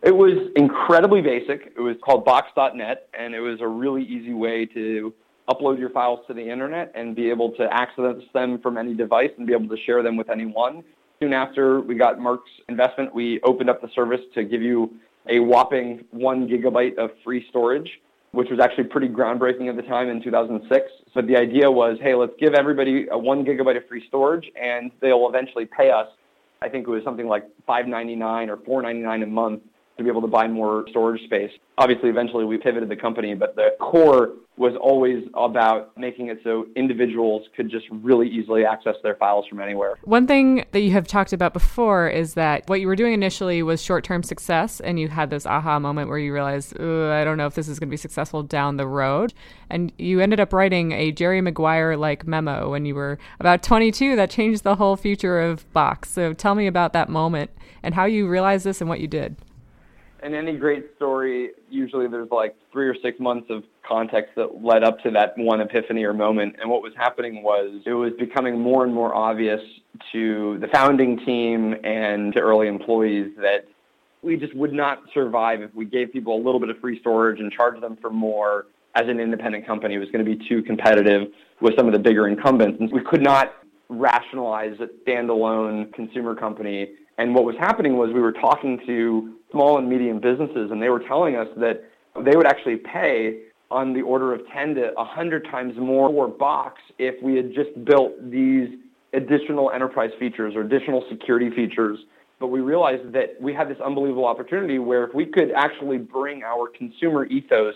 It 0.02 0.14
was 0.14 0.50
incredibly 0.56 1.20
basic. 1.20 1.72
It 1.76 1.80
was 1.80 1.96
called 2.04 2.24
Box.net, 2.24 3.08
and 3.18 3.34
it 3.34 3.40
was 3.40 3.60
a 3.60 3.66
really 3.66 4.04
easy 4.04 4.34
way 4.34 4.66
to 4.66 5.12
upload 5.48 5.78
your 5.78 5.90
files 5.90 6.20
to 6.26 6.34
the 6.34 6.48
internet 6.48 6.92
and 6.94 7.14
be 7.14 7.30
able 7.30 7.52
to 7.52 7.68
access 7.72 8.16
them 8.34 8.60
from 8.60 8.76
any 8.76 8.94
device 8.94 9.30
and 9.38 9.46
be 9.46 9.52
able 9.52 9.68
to 9.68 9.82
share 9.84 10.02
them 10.02 10.16
with 10.16 10.28
anyone. 10.28 10.84
Soon 11.20 11.32
after 11.32 11.80
we 11.80 11.94
got 11.94 12.20
Mark's 12.20 12.50
investment, 12.68 13.14
we 13.14 13.40
opened 13.42 13.70
up 13.70 13.80
the 13.80 13.88
service 13.94 14.20
to 14.34 14.44
give 14.44 14.60
you 14.60 14.94
a 15.28 15.40
whopping 15.40 16.04
one 16.10 16.46
gigabyte 16.46 16.96
of 16.98 17.10
free 17.24 17.44
storage 17.48 17.88
which 18.36 18.50
was 18.50 18.60
actually 18.60 18.84
pretty 18.84 19.08
groundbreaking 19.08 19.66
at 19.70 19.76
the 19.76 19.82
time 19.82 20.10
in 20.10 20.22
2006. 20.22 20.84
But 21.14 21.26
the 21.26 21.36
idea 21.36 21.70
was, 21.70 21.96
hey, 22.02 22.14
let's 22.14 22.34
give 22.38 22.52
everybody 22.52 23.06
a 23.10 23.16
one 23.16 23.46
gigabyte 23.46 23.78
of 23.78 23.88
free 23.88 24.06
storage, 24.08 24.50
and 24.60 24.90
they'll 25.00 25.26
eventually 25.26 25.64
pay 25.64 25.90
us. 25.90 26.06
I 26.60 26.68
think 26.68 26.86
it 26.86 26.90
was 26.90 27.02
something 27.02 27.26
like 27.26 27.44
5.99 27.66 28.48
or 28.48 28.82
4.99 28.82 29.22
a 29.22 29.26
month 29.26 29.62
to 29.96 30.04
be 30.04 30.10
able 30.10 30.20
to 30.20 30.26
buy 30.26 30.46
more 30.46 30.84
storage 30.90 31.22
space. 31.24 31.50
Obviously, 31.78 32.08
eventually 32.08 32.44
we 32.44 32.58
pivoted 32.58 32.88
the 32.88 32.96
company, 32.96 33.34
but 33.34 33.56
the 33.56 33.70
core 33.80 34.32
was 34.58 34.72
always 34.80 35.22
about 35.34 35.96
making 35.98 36.28
it 36.28 36.38
so 36.42 36.66
individuals 36.76 37.46
could 37.54 37.70
just 37.70 37.84
really 37.90 38.26
easily 38.26 38.64
access 38.64 38.94
their 39.02 39.14
files 39.16 39.44
from 39.48 39.60
anywhere. 39.60 39.98
One 40.04 40.26
thing 40.26 40.64
that 40.72 40.80
you 40.80 40.92
have 40.92 41.06
talked 41.06 41.34
about 41.34 41.52
before 41.52 42.08
is 42.08 42.34
that 42.34 42.66
what 42.66 42.80
you 42.80 42.86
were 42.86 42.96
doing 42.96 43.12
initially 43.12 43.62
was 43.62 43.82
short 43.82 44.04
term 44.04 44.22
success, 44.22 44.80
and 44.80 44.98
you 44.98 45.08
had 45.08 45.28
this 45.28 45.44
aha 45.44 45.78
moment 45.78 46.08
where 46.08 46.18
you 46.18 46.32
realized, 46.32 46.74
I 46.80 47.24
don't 47.24 47.36
know 47.36 47.46
if 47.46 47.54
this 47.54 47.68
is 47.68 47.78
going 47.78 47.88
to 47.88 47.92
be 47.92 47.98
successful 47.98 48.42
down 48.42 48.78
the 48.78 48.86
road. 48.86 49.34
And 49.68 49.92
you 49.98 50.20
ended 50.20 50.40
up 50.40 50.52
writing 50.52 50.92
a 50.92 51.12
Jerry 51.12 51.40
Maguire 51.42 51.96
like 51.96 52.26
memo 52.26 52.70
when 52.70 52.86
you 52.86 52.94
were 52.94 53.18
about 53.40 53.62
22 53.62 54.16
that 54.16 54.30
changed 54.30 54.62
the 54.62 54.76
whole 54.76 54.96
future 54.96 55.40
of 55.40 55.70
Box. 55.74 56.10
So 56.10 56.32
tell 56.32 56.54
me 56.54 56.66
about 56.66 56.94
that 56.94 57.10
moment 57.10 57.50
and 57.82 57.94
how 57.94 58.06
you 58.06 58.26
realized 58.26 58.64
this 58.64 58.80
and 58.80 58.88
what 58.88 59.00
you 59.00 59.06
did 59.06 59.36
in 60.26 60.34
any 60.34 60.56
great 60.56 60.90
story, 60.96 61.50
usually 61.70 62.08
there's 62.08 62.30
like 62.32 62.56
three 62.72 62.88
or 62.88 62.96
six 63.00 63.20
months 63.20 63.46
of 63.48 63.62
context 63.88 64.32
that 64.34 64.60
led 64.62 64.82
up 64.82 64.98
to 65.04 65.10
that 65.12 65.38
one 65.38 65.60
epiphany 65.60 66.02
or 66.02 66.12
moment. 66.12 66.56
And 66.60 66.68
what 66.68 66.82
was 66.82 66.92
happening 66.96 67.44
was 67.44 67.80
it 67.86 67.92
was 67.92 68.12
becoming 68.18 68.60
more 68.60 68.84
and 68.84 68.92
more 68.92 69.14
obvious 69.14 69.60
to 70.12 70.58
the 70.60 70.66
founding 70.72 71.16
team 71.24 71.76
and 71.84 72.32
to 72.32 72.40
early 72.40 72.66
employees 72.66 73.32
that 73.36 73.68
we 74.22 74.36
just 74.36 74.54
would 74.56 74.72
not 74.72 74.98
survive 75.14 75.62
if 75.62 75.72
we 75.74 75.84
gave 75.84 76.12
people 76.12 76.34
a 76.34 76.42
little 76.42 76.58
bit 76.58 76.70
of 76.70 76.78
free 76.80 76.98
storage 77.00 77.38
and 77.38 77.52
charged 77.52 77.80
them 77.80 77.96
for 78.00 78.10
more 78.10 78.66
as 78.96 79.08
an 79.08 79.20
independent 79.20 79.64
company. 79.64 79.94
It 79.94 79.98
was 79.98 80.10
going 80.10 80.24
to 80.24 80.36
be 80.36 80.48
too 80.48 80.60
competitive 80.60 81.28
with 81.60 81.74
some 81.78 81.86
of 81.86 81.92
the 81.92 82.00
bigger 82.00 82.26
incumbents. 82.26 82.80
And 82.80 82.90
we 82.90 83.00
could 83.04 83.22
not 83.22 83.52
rationalize 83.88 84.76
a 84.80 84.88
standalone 85.08 85.92
consumer 85.94 86.34
company 86.34 86.88
and 87.18 87.34
what 87.34 87.44
was 87.44 87.56
happening 87.58 87.96
was 87.96 88.12
we 88.12 88.20
were 88.20 88.32
talking 88.32 88.80
to 88.86 89.34
small 89.50 89.78
and 89.78 89.88
medium 89.88 90.20
businesses, 90.20 90.70
and 90.70 90.82
they 90.82 90.88
were 90.88 91.00
telling 91.00 91.36
us 91.36 91.48
that 91.56 91.84
they 92.24 92.36
would 92.36 92.46
actually 92.46 92.76
pay 92.76 93.40
on 93.70 93.92
the 93.92 94.02
order 94.02 94.32
of 94.32 94.40
10 94.52 94.74
to 94.76 94.92
100 94.94 95.44
times 95.46 95.74
more 95.76 96.08
for 96.08 96.28
Box 96.28 96.80
if 96.98 97.20
we 97.22 97.36
had 97.36 97.52
just 97.54 97.84
built 97.84 98.12
these 98.30 98.68
additional 99.12 99.70
enterprise 99.70 100.10
features 100.18 100.54
or 100.54 100.60
additional 100.60 101.04
security 101.10 101.50
features. 101.50 101.98
But 102.38 102.48
we 102.48 102.60
realized 102.60 103.12
that 103.12 103.40
we 103.40 103.54
had 103.54 103.68
this 103.68 103.78
unbelievable 103.80 104.26
opportunity 104.26 104.78
where 104.78 105.04
if 105.04 105.14
we 105.14 105.24
could 105.24 105.52
actually 105.52 105.98
bring 105.98 106.42
our 106.42 106.68
consumer 106.68 107.24
ethos 107.26 107.74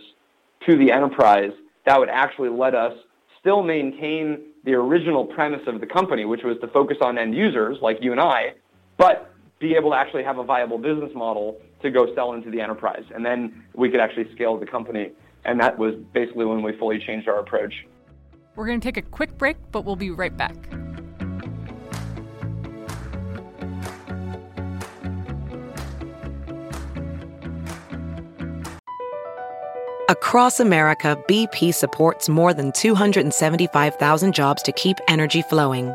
to 0.66 0.76
the 0.76 0.92
enterprise, 0.92 1.52
that 1.86 1.98
would 1.98 2.10
actually 2.10 2.50
let 2.50 2.74
us 2.74 2.92
still 3.40 3.62
maintain 3.62 4.38
the 4.64 4.74
original 4.74 5.24
premise 5.24 5.62
of 5.66 5.80
the 5.80 5.86
company, 5.86 6.26
which 6.26 6.42
was 6.44 6.58
to 6.60 6.68
focus 6.68 6.98
on 7.00 7.16
end 7.16 7.34
users 7.34 7.78
like 7.80 7.96
you 8.02 8.12
and 8.12 8.20
I, 8.20 8.52
but 8.98 9.29
be 9.60 9.74
able 9.74 9.90
to 9.90 9.96
actually 9.96 10.24
have 10.24 10.38
a 10.38 10.44
viable 10.44 10.78
business 10.78 11.10
model 11.14 11.60
to 11.82 11.90
go 11.90 12.12
sell 12.14 12.32
into 12.32 12.50
the 12.50 12.60
enterprise. 12.60 13.04
And 13.14 13.24
then 13.24 13.62
we 13.74 13.90
could 13.90 14.00
actually 14.00 14.32
scale 14.34 14.58
the 14.58 14.66
company. 14.66 15.12
And 15.44 15.60
that 15.60 15.78
was 15.78 15.94
basically 16.12 16.46
when 16.46 16.62
we 16.62 16.76
fully 16.76 16.98
changed 16.98 17.28
our 17.28 17.38
approach. 17.38 17.86
We're 18.56 18.66
going 18.66 18.80
to 18.80 18.84
take 18.84 18.96
a 18.96 19.02
quick 19.02 19.36
break, 19.38 19.56
but 19.70 19.84
we'll 19.84 19.96
be 19.96 20.10
right 20.10 20.36
back. 20.36 20.56
Across 30.08 30.58
America, 30.58 31.22
BP 31.28 31.72
supports 31.72 32.28
more 32.28 32.52
than 32.52 32.72
275,000 32.72 34.34
jobs 34.34 34.62
to 34.62 34.72
keep 34.72 34.96
energy 35.06 35.42
flowing 35.42 35.94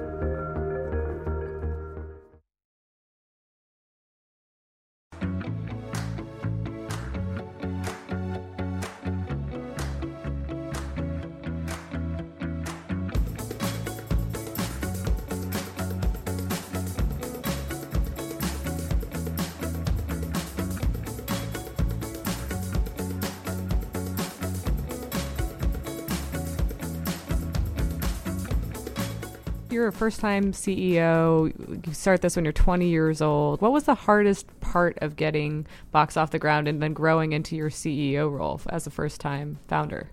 You're 29.81 29.87
a 29.87 29.91
first 29.91 30.19
time 30.19 30.51
CEO. 30.51 31.87
You 31.87 31.93
start 31.93 32.21
this 32.21 32.35
when 32.35 32.45
you're 32.45 32.51
20 32.51 32.87
years 32.87 33.19
old. 33.19 33.61
What 33.61 33.71
was 33.71 33.85
the 33.85 33.95
hardest 33.95 34.45
part 34.59 34.95
of 35.01 35.15
getting 35.15 35.65
Box 35.91 36.15
off 36.15 36.29
the 36.29 36.37
ground 36.37 36.67
and 36.67 36.83
then 36.83 36.93
growing 36.93 37.31
into 37.31 37.55
your 37.55 37.71
CEO 37.71 38.31
role 38.31 38.61
as 38.69 38.85
a 38.85 38.91
first 38.91 39.19
time 39.19 39.57
founder? 39.67 40.11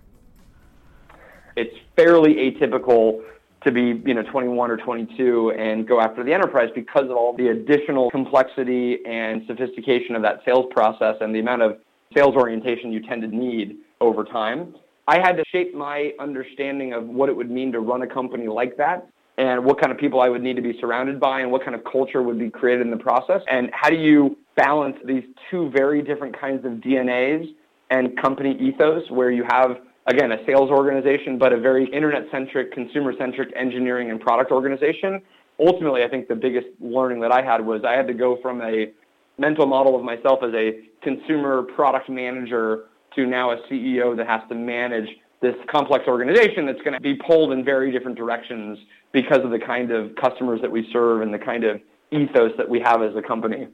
It's 1.55 1.75
fairly 1.95 2.33
atypical 2.33 3.21
to 3.63 3.71
be, 3.71 4.01
you 4.07 4.15
know, 4.15 4.23
21 4.23 4.71
or 4.71 4.77
22 4.77 5.51
and 5.51 5.87
go 5.87 6.01
after 6.01 6.23
the 6.23 6.33
enterprise 6.33 6.69
because 6.73 7.03
of 7.03 7.11
all 7.11 7.37
the 7.37 7.49
additional 7.49 8.09
complexity 8.09 8.97
and 9.05 9.43
sophistication 9.45 10.15
of 10.15 10.23
that 10.23 10.41
sales 10.45 10.65
process 10.71 11.17
and 11.21 11.35
the 11.35 11.41
amount 11.41 11.61
of 11.61 11.77
sales 12.17 12.33
orientation 12.35 12.91
you 12.91 13.03
tend 13.07 13.21
to 13.21 13.27
need 13.27 13.75
over 14.01 14.23
time. 14.23 14.73
I 15.07 15.19
had 15.19 15.33
to 15.33 15.43
shape 15.51 15.75
my 15.75 16.13
understanding 16.19 16.93
of 16.93 17.05
what 17.05 17.29
it 17.29 17.35
would 17.35 17.51
mean 17.51 17.71
to 17.73 17.81
run 17.81 18.01
a 18.01 18.07
company 18.07 18.47
like 18.47 18.75
that 18.77 19.07
and 19.39 19.63
what 19.63 19.79
kind 19.79 19.89
of 19.89 19.97
people 19.97 20.19
I 20.19 20.27
would 20.27 20.43
need 20.43 20.57
to 20.57 20.61
be 20.61 20.77
surrounded 20.81 21.17
by 21.17 21.39
and 21.39 21.49
what 21.49 21.63
kind 21.63 21.73
of 21.73 21.81
culture 21.89 22.21
would 22.21 22.37
be 22.37 22.49
created 22.49 22.81
in 22.85 22.91
the 22.91 22.97
process. 22.97 23.41
And 23.49 23.69
how 23.71 23.89
do 23.89 23.95
you 23.95 24.37
balance 24.57 24.97
these 25.05 25.23
two 25.49 25.69
very 25.69 26.01
different 26.01 26.37
kinds 26.37 26.65
of 26.65 26.73
DNAs 26.73 27.47
and 27.89 28.21
company 28.21 28.57
ethos 28.59 29.09
where 29.09 29.31
you 29.31 29.45
have, 29.49 29.77
again, 30.07 30.33
a 30.33 30.45
sales 30.45 30.69
organization, 30.69 31.37
but 31.37 31.53
a 31.53 31.57
very 31.57 31.85
internet-centric, 31.85 32.73
consumer-centric 32.73 33.53
engineering 33.55 34.11
and 34.11 34.19
product 34.19 34.51
organization. 34.51 35.21
Ultimately, 35.57 36.03
I 36.03 36.09
think 36.09 36.27
the 36.27 36.35
biggest 36.35 36.67
learning 36.81 37.21
that 37.21 37.31
I 37.31 37.41
had 37.41 37.65
was 37.65 37.81
I 37.85 37.93
had 37.93 38.07
to 38.07 38.13
go 38.13 38.37
from 38.41 38.61
a 38.61 38.91
mental 39.37 39.65
model 39.65 39.95
of 39.95 40.03
myself 40.03 40.39
as 40.43 40.53
a 40.53 40.81
consumer 41.01 41.63
product 41.63 42.09
manager 42.09 42.87
to 43.15 43.25
now 43.25 43.51
a 43.51 43.57
CEO 43.71 44.17
that 44.17 44.27
has 44.27 44.41
to 44.49 44.55
manage 44.55 45.07
this 45.41 45.55
complex 45.71 46.05
organization 46.07 46.65
that's 46.65 46.81
going 46.81 46.93
to 46.93 46.99
be 46.99 47.15
pulled 47.15 47.51
in 47.51 47.63
very 47.63 47.91
different 47.91 48.17
directions 48.17 48.77
because 49.11 49.43
of 49.43 49.51
the 49.51 49.59
kind 49.59 49.91
of 49.91 50.15
customers 50.15 50.61
that 50.61 50.71
we 50.71 50.87
serve 50.91 51.21
and 51.21 51.33
the 51.33 51.39
kind 51.39 51.63
of 51.63 51.79
ethos 52.11 52.51
that 52.57 52.67
we 52.67 52.79
have 52.79 53.01
as 53.01 53.15
a 53.15 53.21
company. 53.21 53.67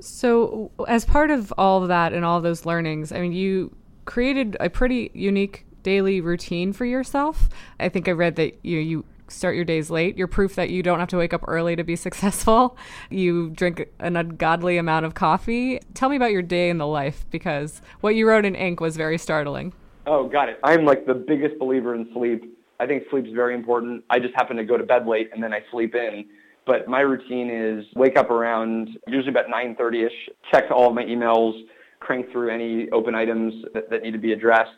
So, 0.00 0.70
as 0.88 1.04
part 1.04 1.30
of 1.30 1.52
all 1.56 1.82
of 1.82 1.88
that 1.88 2.12
and 2.12 2.24
all 2.24 2.40
those 2.40 2.66
learnings, 2.66 3.12
I 3.12 3.20
mean, 3.20 3.32
you 3.32 3.76
created 4.06 4.56
a 4.60 4.68
pretty 4.68 5.10
unique 5.14 5.66
daily 5.82 6.20
routine 6.20 6.72
for 6.72 6.84
yourself. 6.84 7.48
I 7.78 7.88
think 7.88 8.08
I 8.08 8.12
read 8.12 8.36
that 8.36 8.58
you 8.64 8.78
you 8.78 9.04
start 9.28 9.56
your 9.56 9.64
days 9.64 9.90
late. 9.90 10.18
You're 10.18 10.26
proof 10.26 10.54
that 10.56 10.70
you 10.70 10.82
don't 10.82 10.98
have 10.98 11.08
to 11.08 11.16
wake 11.16 11.32
up 11.32 11.44
early 11.46 11.76
to 11.76 11.84
be 11.84 11.96
successful. 12.08 12.76
You 13.10 13.50
drink 13.50 13.88
an 14.00 14.16
ungodly 14.16 14.78
amount 14.78 15.06
of 15.06 15.14
coffee. 15.14 15.80
Tell 15.94 16.08
me 16.08 16.16
about 16.16 16.32
your 16.32 16.42
day 16.42 16.70
in 16.70 16.78
the 16.78 16.86
life 16.86 17.24
because 17.30 17.80
what 18.00 18.14
you 18.14 18.28
wrote 18.28 18.44
in 18.44 18.54
ink 18.54 18.80
was 18.80 18.96
very 18.96 19.18
startling. 19.18 19.72
Oh, 20.06 20.28
got 20.28 20.48
it. 20.48 20.58
I'm 20.62 20.84
like 20.84 21.06
the 21.06 21.14
biggest 21.14 21.58
believer 21.58 21.94
in 21.94 22.08
sleep. 22.12 22.58
I 22.78 22.86
think 22.86 23.04
sleep's 23.10 23.30
very 23.32 23.54
important. 23.54 24.04
I 24.10 24.18
just 24.18 24.34
happen 24.34 24.56
to 24.56 24.64
go 24.64 24.76
to 24.76 24.84
bed 24.84 25.06
late 25.06 25.30
and 25.32 25.42
then 25.42 25.52
I 25.52 25.60
sleep 25.70 25.94
in. 25.94 26.26
But 26.66 26.88
my 26.88 27.00
routine 27.00 27.50
is 27.50 27.84
wake 27.94 28.18
up 28.18 28.30
around 28.30 28.88
usually 29.06 29.30
about 29.30 29.46
9:30ish, 29.46 30.08
check 30.50 30.64
all 30.70 30.88
of 30.88 30.94
my 30.94 31.04
emails, 31.04 31.52
crank 32.00 32.30
through 32.32 32.50
any 32.50 32.88
open 32.90 33.14
items 33.14 33.64
that, 33.74 33.90
that 33.90 34.02
need 34.02 34.12
to 34.12 34.18
be 34.18 34.32
addressed, 34.32 34.72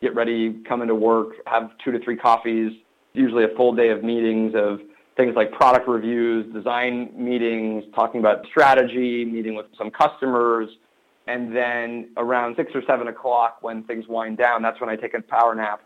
get 0.00 0.14
ready, 0.14 0.62
come 0.68 0.82
into 0.82 0.94
work, 0.94 1.34
have 1.46 1.70
two 1.84 1.90
to 1.92 1.98
three 2.00 2.16
coffees, 2.16 2.72
usually 3.12 3.44
a 3.44 3.48
full 3.56 3.74
day 3.74 3.88
of 3.88 4.04
meetings 4.04 4.54
of 4.54 4.80
things 5.16 5.34
like 5.36 5.52
product 5.52 5.88
reviews, 5.88 6.52
design 6.54 7.10
meetings, 7.16 7.84
talking 7.94 8.20
about 8.20 8.46
strategy, 8.46 9.24
meeting 9.24 9.54
with 9.54 9.66
some 9.76 9.90
customers, 9.90 10.68
and 11.26 11.54
then 11.54 12.10
around 12.16 12.56
six 12.56 12.72
or 12.74 12.82
seven 12.86 13.08
o'clock 13.08 13.58
when 13.60 13.84
things 13.84 14.06
wind 14.08 14.38
down, 14.38 14.62
that's 14.62 14.80
when 14.80 14.90
I 14.90 14.96
take 14.96 15.14
a 15.14 15.22
power 15.22 15.54
nap 15.54 15.82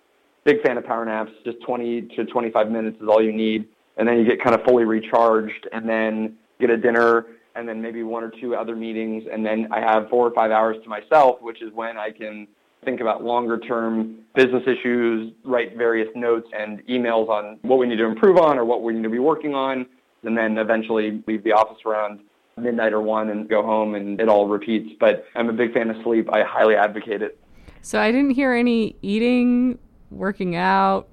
big 0.47 0.62
fan 0.62 0.78
of 0.78 0.87
power 0.87 1.05
naps. 1.05 1.33
Just 1.45 1.61
20 1.66 2.02
to 2.16 2.25
25 2.25 2.71
minutes 2.71 2.97
is 3.02 3.09
all 3.09 3.23
you 3.23 3.33
need. 3.33 3.69
And 3.99 4.09
then 4.09 4.16
you 4.19 4.25
get 4.25 4.43
kind 4.43 4.55
of 4.55 4.64
fully 4.64 4.85
recharged 4.85 5.69
and 5.73 5.87
then 5.87 6.37
get 6.61 6.71
a 6.71 6.76
dinner 6.76 7.26
and 7.57 7.69
then 7.69 7.83
maybe 7.83 8.02
one 8.02 8.23
or 8.23 8.31
two 8.40 8.55
other 8.55 8.76
meetings. 8.76 9.25
And 9.31 9.45
then 9.45 9.69
I 9.73 9.81
have 9.81 10.09
four 10.09 10.26
or 10.26 10.31
five 10.31 10.50
hours 10.50 10.76
to 10.85 10.88
myself, 10.88 11.43
which 11.43 11.61
is 11.62 11.73
when 11.75 11.99
I 11.99 12.11
can 12.11 12.47
think 12.85 13.00
about 13.00 13.25
longer 13.25 13.59
term 13.59 14.19
business 14.35 14.62
issues, 14.66 15.33
write 15.45 15.76
various 15.76 16.09
notes 16.14 16.49
and 16.57 16.87
emails 16.87 17.28
on 17.28 17.59
what 17.62 17.78
we 17.78 17.87
need 17.87 17.97
to 17.97 18.05
improve 18.05 18.38
on 18.38 18.59
or 18.59 18.64
what 18.64 18.83
we 18.83 18.93
need 18.93 19.02
to 19.02 19.11
be 19.11 19.19
working 19.19 19.55
on. 19.55 19.87
And 20.23 20.37
then 20.37 20.59
eventually 20.59 21.23
leave 21.26 21.43
the 21.43 21.52
office 21.52 21.78
around 21.85 22.21
midnight 22.59 22.93
or 22.93 23.03
one 23.03 23.29
and 23.29 23.49
go 23.49 23.63
home 23.63 23.95
and 23.95 24.21
it 24.21 24.29
all 24.29 24.49
repeats. 24.49 24.95
But 24.99 25.27
I'm 25.35 25.49
a 25.49 25.53
big 25.53 25.75
fan 25.75 25.91
of 25.91 25.97
sleep. 26.03 26.29
I 26.33 26.43
highly 26.43 26.75
advocate 26.75 27.23
it. 27.23 27.39
So 27.83 28.01
I 28.01 28.11
didn't 28.11 28.31
hear 28.31 28.53
any 28.53 28.97
eating 29.03 29.79
working 30.11 30.57
out, 30.57 31.09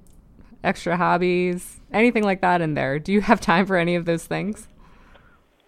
extra 0.62 0.96
hobbies, 0.96 1.80
anything 1.92 2.24
like 2.24 2.40
that 2.40 2.60
in 2.60 2.74
there. 2.74 2.98
Do 2.98 3.12
you 3.12 3.20
have 3.20 3.40
time 3.40 3.66
for 3.66 3.76
any 3.76 3.94
of 3.94 4.06
those 4.06 4.24
things? 4.24 4.68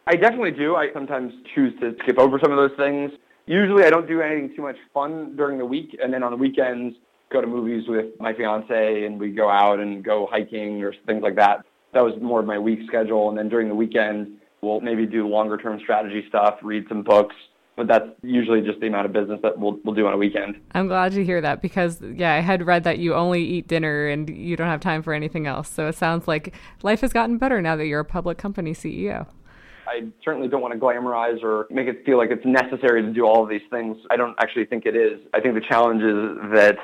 I 0.06 0.16
definitely 0.16 0.52
do. 0.52 0.76
I 0.76 0.92
sometimes 0.94 1.32
choose 1.54 1.78
to 1.80 1.94
skip 2.02 2.18
over 2.18 2.38
some 2.42 2.52
of 2.52 2.56
those 2.56 2.76
things. 2.76 3.10
Usually 3.46 3.84
I 3.84 3.90
don't 3.90 4.08
do 4.08 4.20
anything 4.20 4.54
too 4.56 4.62
much 4.62 4.76
fun 4.94 5.36
during 5.36 5.58
the 5.58 5.64
week, 5.64 5.96
and 6.02 6.12
then 6.12 6.22
on 6.22 6.30
the 6.30 6.36
weekends, 6.36 6.96
go 7.30 7.40
to 7.40 7.46
movies 7.46 7.84
with 7.88 8.06
my 8.20 8.32
fiance 8.32 9.04
and 9.04 9.18
we 9.18 9.30
go 9.30 9.50
out 9.50 9.80
and 9.80 10.04
go 10.04 10.28
hiking 10.30 10.82
or 10.82 10.94
things 11.06 11.22
like 11.22 11.34
that. 11.36 11.64
That 11.92 12.04
was 12.04 12.14
more 12.20 12.40
of 12.40 12.46
my 12.46 12.58
week 12.58 12.80
schedule. 12.86 13.28
And 13.28 13.38
then 13.38 13.48
during 13.48 13.68
the 13.68 13.74
weekend, 13.74 14.38
we'll 14.66 14.80
maybe 14.80 15.06
do 15.06 15.26
longer 15.28 15.56
term 15.56 15.78
strategy 15.80 16.24
stuff, 16.28 16.58
read 16.62 16.86
some 16.88 17.02
books, 17.02 17.34
but 17.76 17.86
that's 17.86 18.08
usually 18.22 18.62
just 18.62 18.80
the 18.80 18.86
amount 18.86 19.06
of 19.06 19.12
business 19.12 19.38
that 19.42 19.58
we'll, 19.58 19.78
we'll 19.84 19.94
do 19.94 20.06
on 20.06 20.12
a 20.12 20.16
weekend. 20.16 20.60
I'm 20.72 20.88
glad 20.88 21.12
to 21.12 21.24
hear 21.24 21.40
that 21.40 21.62
because, 21.62 22.00
yeah, 22.00 22.34
I 22.34 22.40
had 22.40 22.66
read 22.66 22.84
that 22.84 22.98
you 22.98 23.14
only 23.14 23.42
eat 23.42 23.68
dinner 23.68 24.08
and 24.08 24.28
you 24.28 24.56
don't 24.56 24.68
have 24.68 24.80
time 24.80 25.02
for 25.02 25.12
anything 25.12 25.46
else. 25.46 25.68
So 25.68 25.86
it 25.86 25.94
sounds 25.94 26.26
like 26.26 26.54
life 26.82 27.02
has 27.02 27.12
gotten 27.12 27.38
better 27.38 27.60
now 27.60 27.76
that 27.76 27.86
you're 27.86 28.00
a 28.00 28.04
public 28.04 28.38
company 28.38 28.72
CEO. 28.72 29.26
I 29.86 30.08
certainly 30.24 30.48
don't 30.48 30.62
want 30.62 30.74
to 30.74 30.80
glamorize 30.80 31.42
or 31.44 31.66
make 31.70 31.86
it 31.86 32.04
feel 32.04 32.18
like 32.18 32.30
it's 32.30 32.44
necessary 32.44 33.02
to 33.02 33.12
do 33.12 33.24
all 33.24 33.44
of 33.44 33.48
these 33.48 33.62
things. 33.70 33.96
I 34.10 34.16
don't 34.16 34.34
actually 34.40 34.64
think 34.64 34.84
it 34.84 34.96
is. 34.96 35.20
I 35.32 35.40
think 35.40 35.54
the 35.54 35.60
challenge 35.60 36.02
is 36.02 36.52
that 36.54 36.76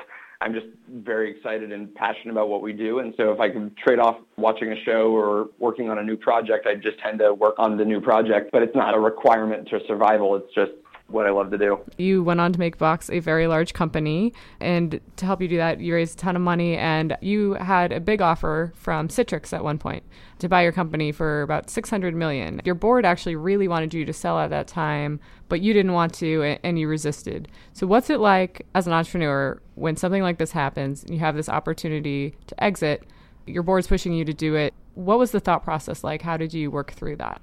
I'm 0.43 0.53
just 0.53 0.67
very 0.89 1.31
excited 1.31 1.71
and 1.71 1.93
passionate 1.95 2.31
about 2.33 2.49
what 2.49 2.61
we 2.61 2.73
do. 2.73 2.99
And 2.99 3.13
so 3.15 3.31
if 3.31 3.39
I 3.39 3.49
can 3.49 3.73
trade 3.81 3.97
off 3.99 4.17
watching 4.35 4.73
a 4.73 4.83
show 4.83 5.15
or 5.15 5.47
working 5.57 5.89
on 5.89 5.99
a 5.99 6.03
new 6.03 6.17
project, 6.17 6.67
I 6.67 6.75
just 6.75 6.99
tend 6.99 7.19
to 7.19 7.33
work 7.33 7.55
on 7.57 7.77
the 7.77 7.85
new 7.85 8.01
project. 8.01 8.51
But 8.51 8.61
it's 8.61 8.75
not 8.75 8.93
a 8.93 8.99
requirement 8.99 9.69
to 9.69 9.79
survival. 9.87 10.35
It's 10.35 10.53
just 10.53 10.71
what 11.07 11.27
I 11.27 11.31
love 11.31 11.51
to 11.51 11.57
do. 11.57 11.79
You 11.97 12.23
went 12.23 12.39
on 12.39 12.53
to 12.53 12.59
make 12.59 12.77
Box 12.77 13.09
a 13.09 13.19
very 13.19 13.47
large 13.47 13.73
company, 13.73 14.33
and 14.59 14.99
to 15.17 15.25
help 15.25 15.41
you 15.41 15.47
do 15.47 15.57
that, 15.57 15.79
you 15.79 15.93
raised 15.93 16.17
a 16.17 16.21
ton 16.21 16.35
of 16.35 16.41
money, 16.41 16.75
and 16.75 17.15
you 17.21 17.53
had 17.53 17.91
a 17.91 17.99
big 17.99 18.21
offer 18.21 18.73
from 18.75 19.07
Citrix 19.07 19.53
at 19.53 19.63
one 19.63 19.77
point 19.77 20.03
to 20.39 20.49
buy 20.49 20.63
your 20.63 20.71
company 20.71 21.11
for 21.11 21.41
about 21.43 21.69
600 21.69 22.15
million. 22.15 22.61
Your 22.65 22.75
board 22.75 23.05
actually 23.05 23.35
really 23.35 23.67
wanted 23.67 23.93
you 23.93 24.05
to 24.05 24.13
sell 24.13 24.39
at 24.39 24.49
that 24.49 24.67
time, 24.67 25.19
but 25.49 25.61
you 25.61 25.73
didn't 25.73 25.93
want 25.93 26.13
to, 26.15 26.57
and 26.63 26.79
you 26.79 26.87
resisted. 26.87 27.47
So, 27.73 27.85
what's 27.85 28.09
it 28.09 28.19
like 28.19 28.65
as 28.73 28.87
an 28.87 28.93
entrepreneur 28.93 29.61
when 29.75 29.95
something 29.95 30.23
like 30.23 30.37
this 30.37 30.51
happens? 30.51 31.03
and 31.03 31.13
You 31.13 31.19
have 31.19 31.35
this 31.35 31.49
opportunity 31.49 32.35
to 32.47 32.63
exit. 32.63 33.03
Your 33.45 33.63
board's 33.63 33.87
pushing 33.87 34.13
you 34.13 34.25
to 34.25 34.33
do 34.33 34.55
it. 34.55 34.73
What 34.95 35.19
was 35.19 35.31
the 35.31 35.39
thought 35.39 35.63
process 35.63 36.03
like? 36.03 36.21
How 36.21 36.37
did 36.37 36.53
you 36.53 36.71
work 36.71 36.93
through 36.93 37.17
that? 37.17 37.41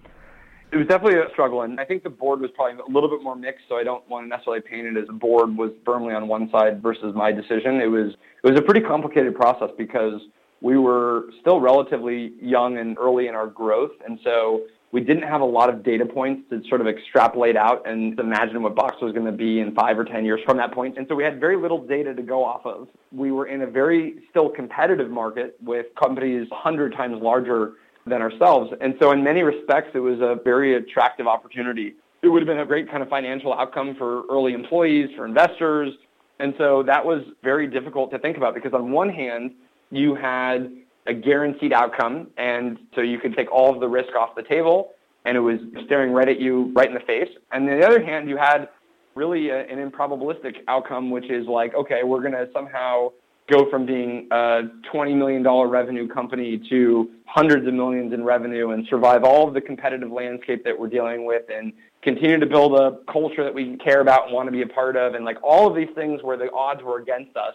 It 0.73 0.77
was 0.77 0.87
definitely 0.87 1.19
a 1.19 1.29
struggle, 1.33 1.63
and 1.63 1.81
I 1.81 1.85
think 1.85 2.05
the 2.05 2.11
board 2.11 2.41
was 2.41 2.51
probably 2.55 2.81
a 2.81 2.93
little 2.93 3.09
bit 3.09 3.23
more 3.23 3.35
mixed. 3.35 3.65
So 3.69 3.77
I 3.77 3.83
don't 3.83 4.09
want 4.09 4.25
to 4.25 4.29
necessarily 4.29 4.61
paint 4.61 4.87
it 4.87 4.97
as 4.97 5.09
the 5.09 5.13
board 5.13 5.57
was 5.57 5.73
firmly 5.85 6.15
on 6.15 6.29
one 6.29 6.49
side 6.51 6.81
versus 6.81 7.13
my 7.15 7.33
decision. 7.33 7.81
It 7.81 7.89
was 7.89 8.13
it 8.45 8.51
was 8.51 8.59
a 8.59 8.63
pretty 8.63 8.81
complicated 8.81 9.35
process 9.35 9.71
because 9.77 10.21
we 10.61 10.79
were 10.79 11.25
still 11.41 11.61
relatively 11.61 12.35
young 12.41 12.79
and 12.79 12.97
early 12.99 13.27
in 13.27 13.35
our 13.35 13.49
growth, 13.49 13.93
and 14.07 14.21
so 14.23 14.63
we 14.93 15.01
didn't 15.01 15.23
have 15.23 15.41
a 15.41 15.45
lot 15.45 15.71
of 15.71 15.83
data 15.83 16.05
points 16.05 16.49
to 16.51 16.63
sort 16.69 16.81
of 16.81 16.87
extrapolate 16.87 17.57
out 17.57 17.89
and 17.89 18.19
imagine 18.19 18.63
what 18.63 18.75
Box 18.75 18.97
was 19.01 19.13
going 19.13 19.27
to 19.27 19.33
be 19.33 19.61
in 19.61 19.73
five 19.75 19.99
or 19.99 20.05
10 20.05 20.25
years 20.25 20.41
from 20.45 20.57
that 20.57 20.73
point. 20.73 20.99
And 20.99 21.07
so 21.09 21.15
we 21.15 21.23
had 21.23 21.39
very 21.39 21.57
little 21.57 21.85
data 21.85 22.13
to 22.13 22.23
go 22.23 22.45
off 22.45 22.67
of. 22.67 22.89
We 23.13 23.31
were 23.31 23.47
in 23.47 23.63
a 23.63 23.69
very 23.69 24.17
still 24.31 24.49
competitive 24.49 25.09
market 25.09 25.57
with 25.63 25.87
companies 26.01 26.51
100 26.51 26.93
times 26.93 27.23
larger 27.23 27.75
than 28.07 28.23
ourselves. 28.23 28.73
And 28.81 28.95
so 29.01 29.13
in 29.13 29.23
many 29.23 29.43
respects, 29.43 29.91
it 29.95 30.01
was 30.01 30.21
a 30.21 30.37
very 30.43 30.77
attractive 30.77 31.27
opportunity. 31.27 31.95
It 32.23 32.29
would 32.29 32.43
have 32.43 32.47
been 32.47 32.61
a 32.61 32.67
great 32.67 32.91
kind 32.91 33.03
of 33.03 33.09
financial 33.09 33.53
outcome 33.53 33.95
for 33.97 34.23
early 34.31 34.53
employees, 34.53 35.09
for 35.17 35.25
investors. 35.25 35.93
And 36.39 36.55
so 36.59 36.83
that 36.85 37.05
was 37.05 37.23
very 37.43 37.67
difficult 37.67 38.11
to 38.13 38.19
think 38.19 38.37
about 38.37 38.55
because 38.55 38.73
on 38.73 38.91
one 38.91 39.11
hand, 39.11 39.53
you 39.91 40.15
had 40.15 40.73
a 41.07 41.15
guaranteed 41.15 41.73
outcome, 41.73 42.29
and 42.37 42.79
so 42.95 43.01
you 43.01 43.19
could 43.19 43.35
take 43.35 43.51
all 43.51 43.73
of 43.73 43.81
the 43.81 43.89
risk 43.89 44.15
off 44.15 44.35
the 44.37 44.43
table, 44.43 44.93
and 45.25 45.37
it 45.37 45.41
was 45.41 45.59
staring 45.87 46.13
right 46.13 46.29
at 46.29 46.41
you, 46.41 46.73
right 46.75 46.89
in 46.89 46.95
the 46.95 47.01
face. 47.01 47.29
And 47.53 47.69
on 47.69 47.81
the 47.81 47.87
other 47.87 48.03
hand, 48.05 48.29
you 48.29 48.37
had 48.37 48.69
really 49.15 49.49
a, 49.49 49.67
an 49.67 49.91
improbabilistic 49.91 50.57
outcome, 50.69 51.11
which 51.11 51.31
is 51.31 51.47
like, 51.47 51.75
okay, 51.75 52.03
we're 52.05 52.21
going 52.21 52.33
to 52.33 52.49
somehow 52.53 53.13
go 53.51 53.69
from 53.69 53.85
being 53.85 54.29
a 54.31 54.63
$20 54.93 55.17
million 55.17 55.47
revenue 55.47 56.09
company 56.09 56.61
to 56.71 57.11
hundreds 57.27 57.67
of 57.67 57.75
millions 57.75 58.13
in 58.13 58.25
revenue 58.25 58.71
and 58.71 58.87
survive 58.89 59.25
all 59.25 59.47
of 59.47 59.55
the 59.55 59.61
competitive 59.61 60.11
landscape 60.11 60.65
that 60.65 60.79
we're 60.79 60.89
dealing 60.89 61.27
with 61.27 61.43
and 61.53 61.73
continue 62.03 62.39
to 62.39 62.47
build 62.47 62.79
a 62.79 62.99
culture 63.13 63.45
that 63.45 63.55
we 63.55 63.77
care 63.77 64.01
about 64.01 64.27
and 64.27 64.35
want 64.35 64.47
to 64.47 64.53
be 64.53 64.63
a 64.63 64.67
part 64.67 64.97
of 64.97 65.15
and 65.15 65.25
like 65.25 65.37
all 65.43 65.69
of 65.69 65.75
these 65.77 65.89
things 65.95 66.23
where 66.23 66.37
the 66.37 66.51
odds 66.53 66.83
were 66.83 66.99
against 66.99 67.37
us. 67.37 67.55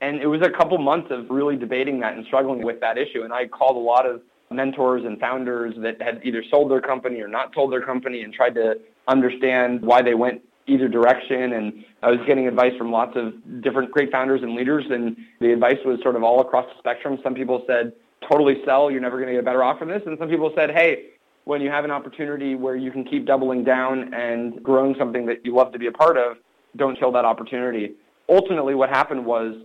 And 0.00 0.20
it 0.20 0.26
was 0.26 0.42
a 0.42 0.50
couple 0.50 0.78
months 0.78 1.08
of 1.10 1.30
really 1.30 1.56
debating 1.56 2.00
that 2.00 2.14
and 2.14 2.24
struggling 2.26 2.62
with 2.62 2.80
that 2.80 2.98
issue. 2.98 3.22
And 3.22 3.32
I 3.32 3.46
called 3.46 3.76
a 3.76 3.80
lot 3.80 4.06
of 4.06 4.22
mentors 4.50 5.04
and 5.04 5.18
founders 5.18 5.74
that 5.78 6.00
had 6.02 6.20
either 6.24 6.44
sold 6.50 6.70
their 6.70 6.80
company 6.80 7.20
or 7.20 7.28
not 7.28 7.54
sold 7.54 7.72
their 7.72 7.82
company 7.82 8.22
and 8.22 8.32
tried 8.32 8.54
to 8.54 8.80
understand 9.08 9.82
why 9.82 10.02
they 10.02 10.14
went 10.14 10.42
either 10.66 10.88
direction. 10.88 11.54
And 11.54 11.84
I 12.02 12.10
was 12.10 12.20
getting 12.26 12.46
advice 12.46 12.72
from 12.78 12.90
lots 12.90 13.16
of 13.16 13.62
different 13.62 13.90
great 13.90 14.10
founders 14.10 14.42
and 14.42 14.54
leaders. 14.54 14.84
And 14.90 15.16
the 15.40 15.52
advice 15.52 15.78
was 15.84 16.00
sort 16.02 16.16
of 16.16 16.22
all 16.22 16.40
across 16.40 16.66
the 16.66 16.78
spectrum. 16.78 17.18
Some 17.22 17.34
people 17.34 17.64
said, 17.66 17.92
totally 18.30 18.62
sell, 18.64 18.90
you're 18.90 19.00
never 19.00 19.16
going 19.16 19.28
to 19.28 19.34
get 19.34 19.40
a 19.40 19.44
better 19.44 19.64
offer 19.64 19.84
than 19.84 19.94
this. 19.94 20.02
And 20.06 20.18
some 20.18 20.28
people 20.28 20.52
said, 20.56 20.70
hey, 20.70 21.06
when 21.44 21.60
you 21.60 21.70
have 21.70 21.84
an 21.84 21.90
opportunity 21.90 22.54
where 22.54 22.76
you 22.76 22.90
can 22.90 23.04
keep 23.04 23.26
doubling 23.26 23.64
down 23.64 24.14
and 24.14 24.62
growing 24.62 24.94
something 24.98 25.26
that 25.26 25.44
you 25.44 25.54
love 25.54 25.72
to 25.72 25.78
be 25.78 25.88
a 25.88 25.92
part 25.92 26.16
of, 26.16 26.36
don't 26.76 26.98
kill 26.98 27.12
that 27.12 27.24
opportunity. 27.24 27.94
Ultimately, 28.28 28.74
what 28.74 28.88
happened 28.88 29.26
was 29.26 29.56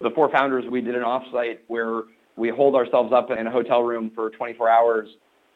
the 0.00 0.10
four 0.10 0.30
founders, 0.30 0.64
we 0.70 0.80
did 0.80 0.94
an 0.94 1.02
offsite 1.02 1.58
where 1.68 2.02
we 2.36 2.50
holed 2.50 2.74
ourselves 2.74 3.12
up 3.12 3.30
in 3.30 3.46
a 3.46 3.50
hotel 3.50 3.82
room 3.82 4.10
for 4.14 4.30
24 4.30 4.68
hours. 4.68 5.08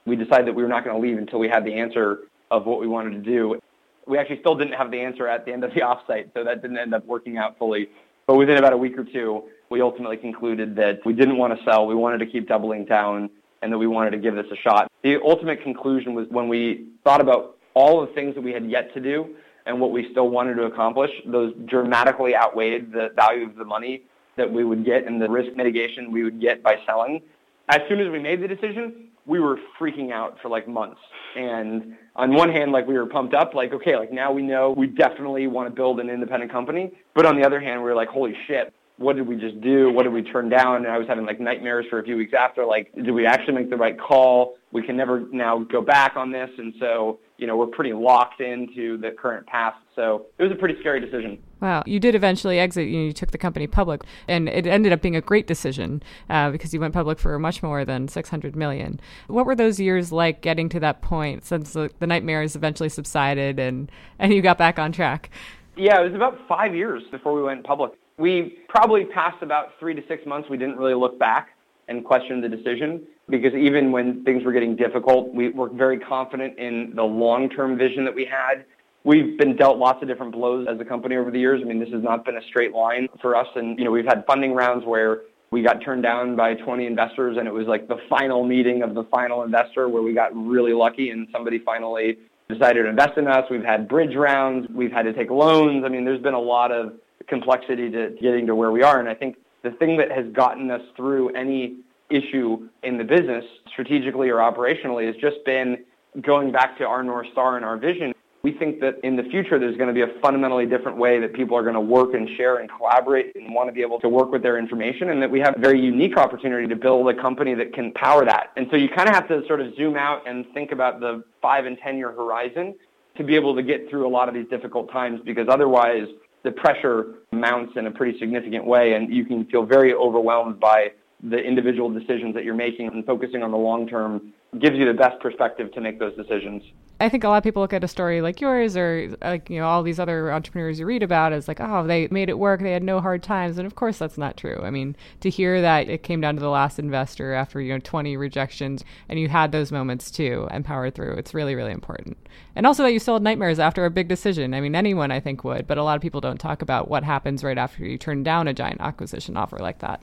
We 0.06 0.16
decided 0.16 0.46
that 0.46 0.54
we 0.54 0.62
were 0.62 0.68
not 0.68 0.84
going 0.84 0.96
to 0.96 1.02
leave 1.02 1.18
until 1.18 1.38
we 1.38 1.48
had 1.48 1.64
the 1.64 1.74
answer 1.74 2.20
of 2.50 2.64
what 2.64 2.80
we 2.80 2.86
wanted 2.86 3.10
to 3.10 3.30
do 3.30 3.60
we 4.06 4.18
actually 4.18 4.40
still 4.40 4.54
didn't 4.54 4.74
have 4.74 4.90
the 4.90 5.00
answer 5.00 5.28
at 5.28 5.44
the 5.44 5.52
end 5.52 5.64
of 5.64 5.72
the 5.74 5.80
offsite, 5.80 6.30
so 6.34 6.44
that 6.44 6.62
didn't 6.62 6.78
end 6.78 6.94
up 6.94 7.04
working 7.06 7.38
out 7.38 7.58
fully. 7.58 7.88
But 8.26 8.36
within 8.36 8.58
about 8.58 8.72
a 8.72 8.76
week 8.76 8.96
or 8.96 9.04
two, 9.04 9.44
we 9.70 9.80
ultimately 9.80 10.16
concluded 10.16 10.76
that 10.76 11.00
we 11.04 11.12
didn't 11.12 11.36
want 11.36 11.56
to 11.56 11.64
sell. 11.64 11.86
We 11.86 11.94
wanted 11.94 12.18
to 12.18 12.26
keep 12.26 12.48
doubling 12.48 12.84
down 12.84 13.30
and 13.62 13.72
that 13.72 13.78
we 13.78 13.86
wanted 13.86 14.10
to 14.10 14.18
give 14.18 14.34
this 14.34 14.46
a 14.52 14.56
shot. 14.56 14.90
The 15.02 15.16
ultimate 15.22 15.62
conclusion 15.62 16.14
was 16.14 16.26
when 16.28 16.48
we 16.48 16.86
thought 17.04 17.20
about 17.20 17.58
all 17.74 18.00
the 18.00 18.12
things 18.12 18.34
that 18.34 18.40
we 18.42 18.52
had 18.52 18.68
yet 18.68 18.92
to 18.94 19.00
do 19.00 19.34
and 19.66 19.80
what 19.80 19.92
we 19.92 20.10
still 20.10 20.28
wanted 20.28 20.54
to 20.54 20.64
accomplish, 20.64 21.10
those 21.26 21.54
dramatically 21.66 22.34
outweighed 22.34 22.92
the 22.92 23.10
value 23.14 23.46
of 23.46 23.56
the 23.56 23.64
money 23.64 24.02
that 24.36 24.50
we 24.50 24.64
would 24.64 24.84
get 24.84 25.06
and 25.06 25.20
the 25.20 25.28
risk 25.28 25.54
mitigation 25.56 26.10
we 26.10 26.24
would 26.24 26.40
get 26.40 26.62
by 26.62 26.76
selling. 26.86 27.20
As 27.68 27.80
soon 27.88 28.00
as 28.00 28.08
we 28.10 28.18
made 28.18 28.42
the 28.42 28.48
decision, 28.48 29.09
we 29.30 29.38
were 29.38 29.58
freaking 29.80 30.10
out 30.10 30.36
for 30.42 30.48
like 30.48 30.66
months. 30.66 31.00
And 31.36 31.96
on 32.16 32.34
one 32.34 32.50
hand, 32.50 32.72
like 32.72 32.88
we 32.88 32.94
were 32.94 33.06
pumped 33.06 33.32
up, 33.32 33.54
like, 33.54 33.72
okay, 33.72 33.96
like 33.96 34.12
now 34.12 34.32
we 34.32 34.42
know 34.42 34.74
we 34.76 34.88
definitely 34.88 35.46
want 35.46 35.68
to 35.68 35.74
build 35.74 36.00
an 36.00 36.10
independent 36.10 36.50
company. 36.50 36.90
But 37.14 37.26
on 37.26 37.36
the 37.36 37.46
other 37.46 37.60
hand, 37.60 37.80
we 37.80 37.84
were 37.84 37.94
like, 37.94 38.08
holy 38.08 38.34
shit, 38.48 38.74
what 39.00 39.16
did 39.16 39.26
we 39.26 39.34
just 39.34 39.58
do? 39.62 39.90
What 39.90 40.02
did 40.02 40.12
we 40.12 40.22
turn 40.22 40.50
down? 40.50 40.84
And 40.84 40.88
I 40.88 40.98
was 40.98 41.08
having 41.08 41.24
like 41.24 41.40
nightmares 41.40 41.86
for 41.88 42.00
a 42.00 42.04
few 42.04 42.18
weeks 42.18 42.34
after, 42.38 42.66
like, 42.66 42.92
did 42.94 43.12
we 43.12 43.24
actually 43.24 43.54
make 43.54 43.70
the 43.70 43.76
right 43.78 43.98
call? 43.98 44.58
We 44.72 44.82
can 44.82 44.94
never 44.94 45.20
now 45.32 45.60
go 45.60 45.80
back 45.80 46.16
on 46.16 46.30
this. 46.30 46.50
And 46.58 46.74
so, 46.78 47.18
you 47.38 47.46
know, 47.46 47.56
we're 47.56 47.68
pretty 47.68 47.94
locked 47.94 48.42
into 48.42 48.98
the 48.98 49.12
current 49.12 49.46
path. 49.46 49.72
So 49.96 50.26
it 50.36 50.42
was 50.42 50.52
a 50.52 50.54
pretty 50.54 50.78
scary 50.80 51.00
decision. 51.00 51.38
Wow. 51.62 51.82
You 51.86 51.98
did 51.98 52.14
eventually 52.14 52.58
exit. 52.58 52.88
You, 52.88 52.98
know, 52.98 53.04
you 53.06 53.14
took 53.14 53.30
the 53.30 53.38
company 53.38 53.66
public, 53.66 54.02
and 54.28 54.50
it 54.50 54.66
ended 54.66 54.92
up 54.92 55.00
being 55.00 55.16
a 55.16 55.22
great 55.22 55.46
decision 55.46 56.02
uh, 56.28 56.50
because 56.50 56.74
you 56.74 56.80
went 56.80 56.92
public 56.92 57.18
for 57.18 57.38
much 57.38 57.62
more 57.62 57.86
than 57.86 58.06
600 58.06 58.54
million. 58.54 59.00
What 59.28 59.46
were 59.46 59.54
those 59.54 59.80
years 59.80 60.12
like 60.12 60.42
getting 60.42 60.68
to 60.68 60.80
that 60.80 61.00
point 61.00 61.46
since 61.46 61.72
the, 61.72 61.90
the 62.00 62.06
nightmares 62.06 62.54
eventually 62.54 62.90
subsided 62.90 63.58
and, 63.58 63.90
and 64.18 64.34
you 64.34 64.42
got 64.42 64.58
back 64.58 64.78
on 64.78 64.92
track? 64.92 65.30
Yeah, 65.74 66.02
it 66.02 66.04
was 66.04 66.14
about 66.14 66.36
five 66.46 66.74
years 66.74 67.02
before 67.10 67.32
we 67.32 67.42
went 67.42 67.64
public. 67.64 67.92
We 68.20 68.58
probably 68.68 69.06
passed 69.06 69.42
about 69.42 69.70
three 69.80 69.94
to 69.94 70.02
six 70.06 70.26
months. 70.26 70.50
We 70.50 70.58
didn't 70.58 70.76
really 70.76 70.94
look 70.94 71.18
back 71.18 71.56
and 71.88 72.04
question 72.04 72.42
the 72.42 72.50
decision 72.50 73.02
because 73.30 73.54
even 73.54 73.90
when 73.92 74.22
things 74.24 74.44
were 74.44 74.52
getting 74.52 74.76
difficult, 74.76 75.32
we 75.34 75.48
were 75.48 75.70
very 75.70 75.98
confident 75.98 76.58
in 76.58 76.92
the 76.94 77.02
long-term 77.02 77.78
vision 77.78 78.04
that 78.04 78.14
we 78.14 78.26
had. 78.26 78.66
We've 79.04 79.38
been 79.38 79.56
dealt 79.56 79.78
lots 79.78 80.02
of 80.02 80.08
different 80.08 80.32
blows 80.32 80.66
as 80.70 80.78
a 80.78 80.84
company 80.84 81.16
over 81.16 81.30
the 81.30 81.38
years. 81.38 81.62
I 81.64 81.66
mean, 81.66 81.80
this 81.80 81.88
has 81.94 82.02
not 82.02 82.26
been 82.26 82.36
a 82.36 82.42
straight 82.50 82.72
line 82.72 83.08
for 83.22 83.34
us. 83.34 83.46
And, 83.54 83.78
you 83.78 83.86
know, 83.86 83.90
we've 83.90 84.04
had 84.04 84.24
funding 84.26 84.52
rounds 84.52 84.84
where 84.84 85.22
we 85.50 85.62
got 85.62 85.82
turned 85.82 86.02
down 86.02 86.36
by 86.36 86.54
20 86.54 86.84
investors 86.84 87.38
and 87.38 87.48
it 87.48 87.54
was 87.54 87.66
like 87.66 87.88
the 87.88 87.96
final 88.10 88.44
meeting 88.44 88.82
of 88.82 88.94
the 88.94 89.04
final 89.04 89.44
investor 89.44 89.88
where 89.88 90.02
we 90.02 90.12
got 90.12 90.30
really 90.36 90.74
lucky 90.74 91.08
and 91.08 91.26
somebody 91.32 91.58
finally 91.58 92.18
decided 92.50 92.82
to 92.82 92.88
invest 92.90 93.16
in 93.16 93.26
us. 93.26 93.44
We've 93.50 93.64
had 93.64 93.88
bridge 93.88 94.14
rounds. 94.14 94.68
We've 94.74 94.92
had 94.92 95.02
to 95.04 95.14
take 95.14 95.30
loans. 95.30 95.84
I 95.86 95.88
mean, 95.88 96.04
there's 96.04 96.22
been 96.22 96.34
a 96.34 96.40
lot 96.40 96.70
of 96.70 96.92
complexity 97.30 97.90
to 97.90 98.10
getting 98.20 98.46
to 98.46 98.54
where 98.54 98.70
we 98.70 98.82
are. 98.82 99.00
And 99.00 99.08
I 99.08 99.14
think 99.14 99.36
the 99.62 99.70
thing 99.70 99.96
that 99.96 100.10
has 100.10 100.26
gotten 100.34 100.70
us 100.70 100.82
through 100.96 101.30
any 101.30 101.76
issue 102.10 102.68
in 102.82 102.98
the 102.98 103.04
business, 103.04 103.44
strategically 103.72 104.28
or 104.28 104.36
operationally, 104.36 105.06
has 105.06 105.16
just 105.16 105.42
been 105.46 105.78
going 106.20 106.52
back 106.52 106.76
to 106.78 106.84
our 106.84 107.02
North 107.02 107.28
Star 107.32 107.56
and 107.56 107.64
our 107.64 107.78
vision. 107.78 108.12
We 108.42 108.52
think 108.52 108.80
that 108.80 108.98
in 109.04 109.16
the 109.16 109.22
future 109.24 109.58
there's 109.58 109.76
going 109.76 109.88
to 109.88 109.94
be 109.94 110.00
a 110.00 110.20
fundamentally 110.20 110.64
different 110.64 110.96
way 110.96 111.20
that 111.20 111.34
people 111.34 111.56
are 111.56 111.62
going 111.62 111.74
to 111.74 111.80
work 111.80 112.14
and 112.14 112.28
share 112.36 112.56
and 112.56 112.70
collaborate 112.70 113.36
and 113.36 113.54
want 113.54 113.68
to 113.68 113.72
be 113.72 113.82
able 113.82 114.00
to 114.00 114.08
work 114.08 114.32
with 114.32 114.42
their 114.42 114.58
information 114.58 115.10
and 115.10 115.22
that 115.22 115.30
we 115.30 115.40
have 115.40 115.56
a 115.56 115.60
very 115.60 115.78
unique 115.78 116.16
opportunity 116.16 116.66
to 116.66 116.74
build 116.74 117.06
a 117.08 117.20
company 117.20 117.54
that 117.54 117.74
can 117.74 117.92
power 117.92 118.24
that. 118.24 118.50
And 118.56 118.66
so 118.70 118.76
you 118.76 118.88
kind 118.88 119.08
of 119.10 119.14
have 119.14 119.28
to 119.28 119.46
sort 119.46 119.60
of 119.60 119.76
zoom 119.76 119.96
out 119.96 120.26
and 120.26 120.46
think 120.54 120.72
about 120.72 121.00
the 121.00 121.22
five 121.42 121.66
and 121.66 121.78
10 121.78 121.98
year 121.98 122.12
horizon 122.12 122.74
to 123.16 123.24
be 123.24 123.36
able 123.36 123.54
to 123.54 123.62
get 123.62 123.90
through 123.90 124.06
a 124.06 124.08
lot 124.08 124.28
of 124.28 124.34
these 124.34 124.48
difficult 124.48 124.90
times 124.90 125.20
because 125.24 125.46
otherwise 125.48 126.06
the 126.42 126.50
pressure 126.50 127.14
mounts 127.32 127.72
in 127.76 127.86
a 127.86 127.90
pretty 127.90 128.18
significant 128.18 128.64
way 128.64 128.94
and 128.94 129.12
you 129.12 129.24
can 129.24 129.44
feel 129.46 129.64
very 129.64 129.94
overwhelmed 129.94 130.58
by 130.58 130.92
the 131.22 131.36
individual 131.36 131.90
decisions 131.90 132.34
that 132.34 132.44
you're 132.44 132.54
making 132.54 132.88
and 132.88 133.04
focusing 133.04 133.42
on 133.42 133.50
the 133.50 133.56
long 133.56 133.86
term 133.86 134.32
gives 134.58 134.76
you 134.76 134.86
the 134.86 134.94
best 134.94 135.20
perspective 135.20 135.72
to 135.72 135.80
make 135.80 135.98
those 135.98 136.16
decisions. 136.16 136.62
I 137.00 137.08
think 137.08 137.24
a 137.24 137.28
lot 137.28 137.38
of 137.38 137.44
people 137.44 137.62
look 137.62 137.72
at 137.72 137.82
a 137.82 137.88
story 137.88 138.20
like 138.20 138.42
yours 138.42 138.76
or 138.76 139.16
like 139.22 139.48
you 139.48 139.58
know 139.58 139.66
all 139.66 139.82
these 139.82 139.98
other 139.98 140.30
entrepreneurs 140.30 140.78
you 140.78 140.84
read 140.84 141.02
about 141.02 141.32
as 141.32 141.48
like 141.48 141.58
oh 141.58 141.86
they 141.86 142.08
made 142.08 142.28
it 142.28 142.38
work 142.38 142.60
they 142.60 142.72
had 142.72 142.82
no 142.82 143.00
hard 143.00 143.22
times 143.22 143.56
and 143.56 143.66
of 143.66 143.74
course 143.74 143.96
that's 143.96 144.18
not 144.18 144.36
true. 144.36 144.60
I 144.62 144.70
mean 144.70 144.94
to 145.20 145.30
hear 145.30 145.62
that 145.62 145.88
it 145.88 146.02
came 146.02 146.20
down 146.20 146.34
to 146.34 146.40
the 146.40 146.50
last 146.50 146.78
investor 146.78 147.32
after 147.32 147.58
you 147.58 147.72
know 147.72 147.80
20 147.82 148.18
rejections 148.18 148.84
and 149.08 149.18
you 149.18 149.28
had 149.28 149.50
those 149.50 149.72
moments 149.72 150.10
too 150.10 150.46
and 150.50 150.62
powered 150.62 150.94
through 150.94 151.14
it's 151.14 151.32
really 151.32 151.54
really 151.54 151.72
important. 151.72 152.18
And 152.54 152.66
also 152.66 152.82
that 152.82 152.92
you 152.92 152.98
still 152.98 153.14
had 153.14 153.22
nightmares 153.22 153.58
after 153.58 153.86
a 153.86 153.90
big 153.90 154.08
decision. 154.08 154.52
I 154.52 154.60
mean 154.60 154.74
anyone 154.74 155.10
I 155.10 155.20
think 155.20 155.42
would, 155.42 155.66
but 155.66 155.78
a 155.78 155.82
lot 155.82 155.96
of 155.96 156.02
people 156.02 156.20
don't 156.20 156.38
talk 156.38 156.60
about 156.60 156.88
what 156.88 157.02
happens 157.02 157.42
right 157.42 157.58
after 157.58 157.82
you 157.82 157.96
turn 157.96 158.22
down 158.22 158.46
a 158.46 158.52
giant 158.52 158.82
acquisition 158.82 159.38
offer 159.38 159.56
like 159.58 159.78
that. 159.78 160.02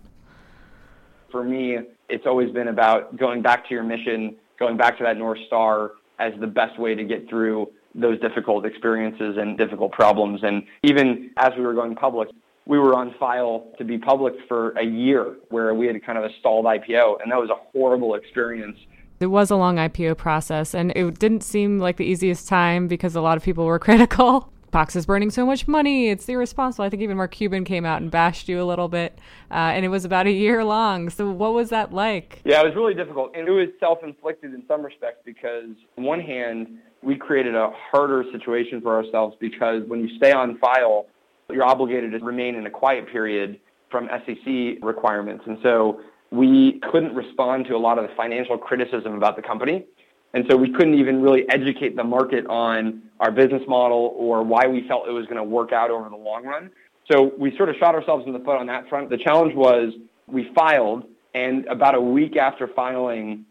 For 1.31 1.43
me, 1.43 1.77
it's 2.09 2.25
always 2.25 2.51
been 2.51 2.69
about 2.69 3.17
going 3.17 3.43
back 3.43 3.67
to 3.67 3.73
your 3.73 3.83
mission, 3.83 4.37
going 4.57 4.77
back 4.77 4.97
to 4.97 5.03
that 5.03 5.17
North 5.17 5.39
Star 5.45 5.91
as 6.19 6.33
the 6.39 6.47
best 6.47 6.79
way 6.79 6.95
to 6.95 7.03
get 7.03 7.29
through 7.29 7.67
those 7.95 8.19
difficult 8.19 8.65
experiences 8.65 9.37
and 9.37 9.57
difficult 9.57 9.91
problems. 9.91 10.41
And 10.43 10.63
even 10.83 11.31
as 11.37 11.51
we 11.57 11.63
were 11.63 11.73
going 11.73 11.95
public, 11.95 12.29
we 12.65 12.77
were 12.77 12.93
on 12.93 13.15
file 13.19 13.67
to 13.77 13.83
be 13.83 13.97
public 13.97 14.33
for 14.47 14.71
a 14.71 14.83
year 14.83 15.35
where 15.49 15.73
we 15.73 15.87
had 15.87 16.03
kind 16.05 16.17
of 16.17 16.25
a 16.25 16.29
stalled 16.39 16.65
IPO. 16.65 17.21
And 17.21 17.31
that 17.31 17.39
was 17.39 17.49
a 17.49 17.55
horrible 17.71 18.15
experience. 18.15 18.77
It 19.19 19.27
was 19.27 19.49
a 19.49 19.55
long 19.55 19.77
IPO 19.77 20.17
process, 20.17 20.75
and 20.75 20.91
it 20.95 21.17
didn't 21.17 21.41
seem 21.41 21.79
like 21.79 21.97
the 21.97 22.05
easiest 22.05 22.47
time 22.47 22.87
because 22.87 23.15
a 23.15 23.21
lot 23.21 23.35
of 23.35 23.43
people 23.43 23.65
were 23.65 23.79
critical. 23.87 24.51
Box 24.71 24.95
is 24.95 25.05
burning 25.05 25.29
so 25.29 25.45
much 25.45 25.67
money. 25.67 26.09
It's 26.09 26.27
irresponsible. 26.27 26.83
I 26.83 26.89
think 26.89 27.01
even 27.01 27.17
Mark 27.17 27.31
Cuban 27.31 27.63
came 27.63 27.85
out 27.85 28.01
and 28.01 28.11
bashed 28.11 28.49
you 28.49 28.61
a 28.61 28.65
little 28.65 28.89
bit, 28.89 29.17
uh, 29.49 29.53
and 29.53 29.85
it 29.85 29.89
was 29.89 30.03
about 30.03 30.27
a 30.27 30.31
year 30.31 30.63
long. 30.63 31.09
So, 31.09 31.29
what 31.29 31.53
was 31.53 31.69
that 31.69 31.93
like? 31.93 32.41
Yeah, 32.43 32.61
it 32.61 32.65
was 32.65 32.75
really 32.75 32.93
difficult. 32.93 33.31
And 33.35 33.47
it 33.47 33.51
was 33.51 33.69
self 33.79 33.99
inflicted 34.03 34.53
in 34.53 34.63
some 34.67 34.83
respects 34.83 35.21
because, 35.23 35.69
on 35.97 36.03
one 36.03 36.19
hand, 36.19 36.67
we 37.01 37.15
created 37.15 37.55
a 37.55 37.71
harder 37.91 38.25
situation 38.31 38.81
for 38.81 38.95
ourselves 38.95 39.35
because 39.39 39.83
when 39.87 40.01
you 40.01 40.17
stay 40.17 40.33
on 40.33 40.57
file, 40.57 41.05
you're 41.49 41.63
obligated 41.63 42.11
to 42.11 42.19
remain 42.19 42.55
in 42.55 42.65
a 42.65 42.69
quiet 42.69 43.09
period 43.09 43.59
from 43.89 44.09
SEC 44.25 44.81
requirements. 44.81 45.43
And 45.47 45.57
so 45.63 46.01
we 46.31 46.81
couldn't 46.91 47.15
respond 47.15 47.65
to 47.67 47.75
a 47.75 47.77
lot 47.77 47.97
of 47.97 48.09
the 48.09 48.13
financial 48.15 48.57
criticism 48.57 49.13
about 49.13 49.37
the 49.37 49.41
company. 49.41 49.85
And 50.33 50.45
so 50.49 50.57
we 50.57 50.71
couldn't 50.71 50.95
even 50.95 51.21
really 51.21 51.49
educate 51.49 51.95
the 51.95 52.03
market 52.03 52.45
on 52.47 53.01
our 53.19 53.31
business 53.31 53.63
model 53.67 54.13
or 54.15 54.43
why 54.43 54.67
we 54.67 54.87
felt 54.87 55.07
it 55.07 55.11
was 55.11 55.25
going 55.25 55.37
to 55.37 55.43
work 55.43 55.71
out 55.71 55.89
over 55.89 56.09
the 56.09 56.15
long 56.15 56.43
run. 56.43 56.69
So 57.11 57.31
we 57.37 57.55
sort 57.55 57.69
of 57.69 57.75
shot 57.77 57.95
ourselves 57.95 58.25
in 58.27 58.33
the 58.33 58.39
foot 58.39 58.57
on 58.57 58.67
that 58.67 58.89
front. 58.89 59.09
The 59.09 59.17
challenge 59.17 59.55
was 59.55 59.93
we 60.27 60.51
filed, 60.53 61.05
and 61.33 61.65
about 61.67 61.95
a 61.95 62.01
week 62.01 62.35
after 62.35 62.67
filing, 62.67 63.45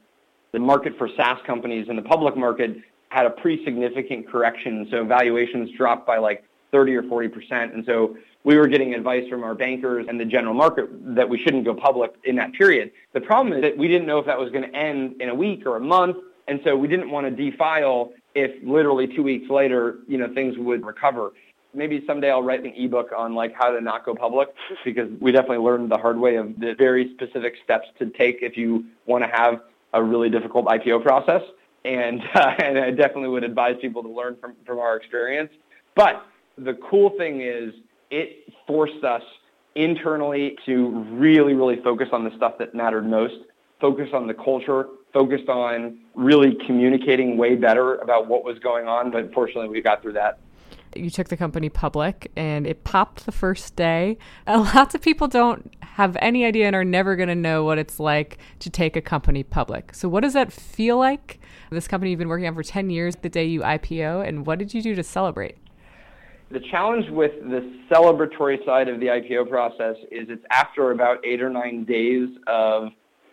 the 0.52 0.58
market 0.58 0.92
for 0.98 1.08
SaaS 1.16 1.38
companies 1.46 1.86
in 1.88 1.96
the 1.96 2.02
public 2.02 2.36
market 2.36 2.76
had 3.08 3.26
a 3.26 3.30
pretty 3.30 3.64
significant 3.64 4.28
correction. 4.28 4.86
So 4.90 5.04
valuations 5.04 5.70
dropped 5.76 6.06
by 6.06 6.18
like 6.18 6.44
30 6.72 6.94
or 6.96 7.02
40 7.04 7.28
percent. 7.28 7.74
And 7.74 7.84
so 7.86 8.16
we 8.44 8.56
were 8.56 8.68
getting 8.68 8.94
advice 8.94 9.28
from 9.28 9.42
our 9.42 9.54
bankers 9.54 10.06
and 10.08 10.20
the 10.20 10.24
general 10.24 10.54
market 10.54 10.88
that 11.16 11.28
we 11.28 11.38
shouldn't 11.42 11.64
go 11.64 11.74
public 11.74 12.12
in 12.24 12.36
that 12.36 12.52
period. 12.52 12.92
The 13.12 13.20
problem 13.20 13.54
is 13.54 13.62
that 13.62 13.76
we 13.76 13.88
didn't 13.88 14.06
know 14.06 14.18
if 14.18 14.26
that 14.26 14.38
was 14.38 14.50
going 14.50 14.70
to 14.70 14.76
end 14.76 15.20
in 15.20 15.30
a 15.30 15.34
week 15.34 15.66
or 15.66 15.76
a 15.76 15.80
month. 15.80 16.16
And 16.48 16.60
so 16.64 16.76
we 16.76 16.88
didn't 16.88 17.10
want 17.10 17.26
to 17.26 17.50
defile 17.50 18.12
if 18.34 18.50
literally 18.62 19.06
two 19.06 19.22
weeks 19.22 19.50
later, 19.50 19.98
you 20.06 20.18
know, 20.18 20.32
things 20.32 20.56
would 20.58 20.84
recover. 20.84 21.32
Maybe 21.74 22.02
someday 22.06 22.30
I'll 22.30 22.42
write 22.42 22.64
an 22.64 22.72
ebook 22.76 23.10
on 23.16 23.34
like 23.34 23.54
how 23.54 23.70
to 23.70 23.80
not 23.80 24.04
go 24.04 24.14
public 24.14 24.48
because 24.84 25.10
we 25.20 25.32
definitely 25.32 25.58
learned 25.58 25.90
the 25.90 25.98
hard 25.98 26.18
way 26.18 26.36
of 26.36 26.58
the 26.58 26.74
very 26.74 27.12
specific 27.14 27.54
steps 27.64 27.88
to 27.98 28.06
take 28.10 28.38
if 28.42 28.56
you 28.56 28.84
want 29.06 29.24
to 29.24 29.30
have 29.30 29.60
a 29.92 30.02
really 30.02 30.30
difficult 30.30 30.66
IPO 30.66 31.02
process. 31.02 31.42
And, 31.84 32.22
uh, 32.34 32.54
and 32.58 32.78
I 32.78 32.90
definitely 32.90 33.28
would 33.28 33.44
advise 33.44 33.76
people 33.80 34.02
to 34.02 34.08
learn 34.08 34.36
from, 34.40 34.54
from 34.64 34.78
our 34.78 34.96
experience. 34.96 35.50
But 35.94 36.24
the 36.56 36.74
cool 36.74 37.10
thing 37.18 37.40
is 37.40 37.74
it 38.10 38.52
forced 38.66 39.04
us 39.04 39.22
internally 39.74 40.56
to 40.66 40.88
really, 41.12 41.54
really 41.54 41.76
focus 41.82 42.08
on 42.12 42.24
the 42.24 42.34
stuff 42.36 42.54
that 42.58 42.74
mattered 42.74 43.08
most, 43.08 43.34
focus 43.80 44.08
on 44.14 44.26
the 44.26 44.34
culture, 44.34 44.86
focused 45.12 45.48
on 45.48 45.98
really 46.14 46.56
communicating 46.66 47.36
way 47.36 47.54
better 47.54 47.96
about 47.96 48.28
what 48.28 48.44
was 48.44 48.58
going 48.58 48.86
on. 48.86 49.10
But 49.10 49.32
fortunately, 49.32 49.68
we 49.68 49.80
got 49.80 50.02
through 50.02 50.14
that. 50.14 50.38
You 50.94 51.10
took 51.10 51.28
the 51.28 51.36
company 51.36 51.68
public 51.68 52.30
and 52.36 52.66
it 52.66 52.84
popped 52.84 53.26
the 53.26 53.32
first 53.32 53.76
day. 53.76 54.18
Lots 54.46 54.94
of 54.94 55.02
people 55.02 55.28
don't 55.28 55.74
have 55.82 56.16
any 56.20 56.44
idea 56.44 56.66
and 56.66 56.76
are 56.76 56.84
never 56.84 57.16
going 57.16 57.28
to 57.28 57.34
know 57.34 57.64
what 57.64 57.78
it's 57.78 58.00
like 58.00 58.38
to 58.60 58.70
take 58.70 58.96
a 58.96 59.02
company 59.02 59.42
public. 59.42 59.94
So, 59.94 60.08
what 60.08 60.22
does 60.22 60.32
that 60.32 60.52
feel 60.52 60.98
like? 60.98 61.40
This 61.70 61.88
company 61.88 62.10
you've 62.10 62.18
been 62.18 62.28
working 62.28 62.46
on 62.46 62.54
for 62.54 62.62
10 62.62 62.90
years, 62.90 63.16
the 63.16 63.28
day 63.28 63.44
you 63.44 63.60
IPO, 63.60 64.26
and 64.26 64.46
what 64.46 64.58
did 64.58 64.72
you 64.72 64.82
do 64.82 64.94
to 64.94 65.02
celebrate? 65.02 65.56
The 66.50 66.60
challenge 66.70 67.10
with 67.10 67.32
the 67.42 67.80
celebratory 67.90 68.64
side 68.64 68.88
of 68.88 69.00
the 69.00 69.06
IPO 69.06 69.48
process 69.50 69.96
is 70.12 70.28
it's 70.28 70.44
after 70.50 70.92
about 70.92 71.24
eight 71.26 71.42
or 71.42 71.50
nine 71.50 71.84
days 71.84 72.28
of 72.46 72.90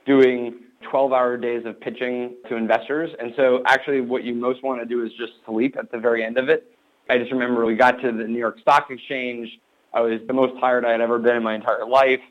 doing 0.08 0.56
12 0.90 1.14
hour 1.14 1.38
days 1.38 1.66
of 1.66 1.80
pitching 1.80 2.36
to 2.50 2.56
investors. 2.56 3.12
And 3.20 3.34
so 3.36 3.64
actually 3.66 4.02
what 4.02 4.24
you 4.24 4.34
most 4.34 4.64
want 4.64 4.82
to 4.82 4.86
do 4.86 5.04
is 5.04 5.12
just 5.14 5.34
sleep 5.46 5.76
at 5.78 5.92
the 5.92 5.98
very 5.98 6.24
end 6.24 6.38
of 6.38 6.50
it. 6.50 6.72
I 7.10 7.18
just 7.18 7.32
remember 7.32 7.66
we 7.66 7.76
got 7.76 8.02
to 8.02 8.12
the 8.12 8.24
New 8.24 8.40
York 8.40 8.60
Stock 8.60 8.90
Exchange. 8.90 9.60
I 9.94 10.02
was 10.02 10.22
the 10.28 10.34
most 10.34 10.60
tired 10.60 10.86
I 10.86 10.92
had 10.92 11.02
ever 11.02 11.20
been 11.20 11.36
in 11.36 11.44
my 11.44 11.56
entire 11.56 11.86
life. 11.86 12.22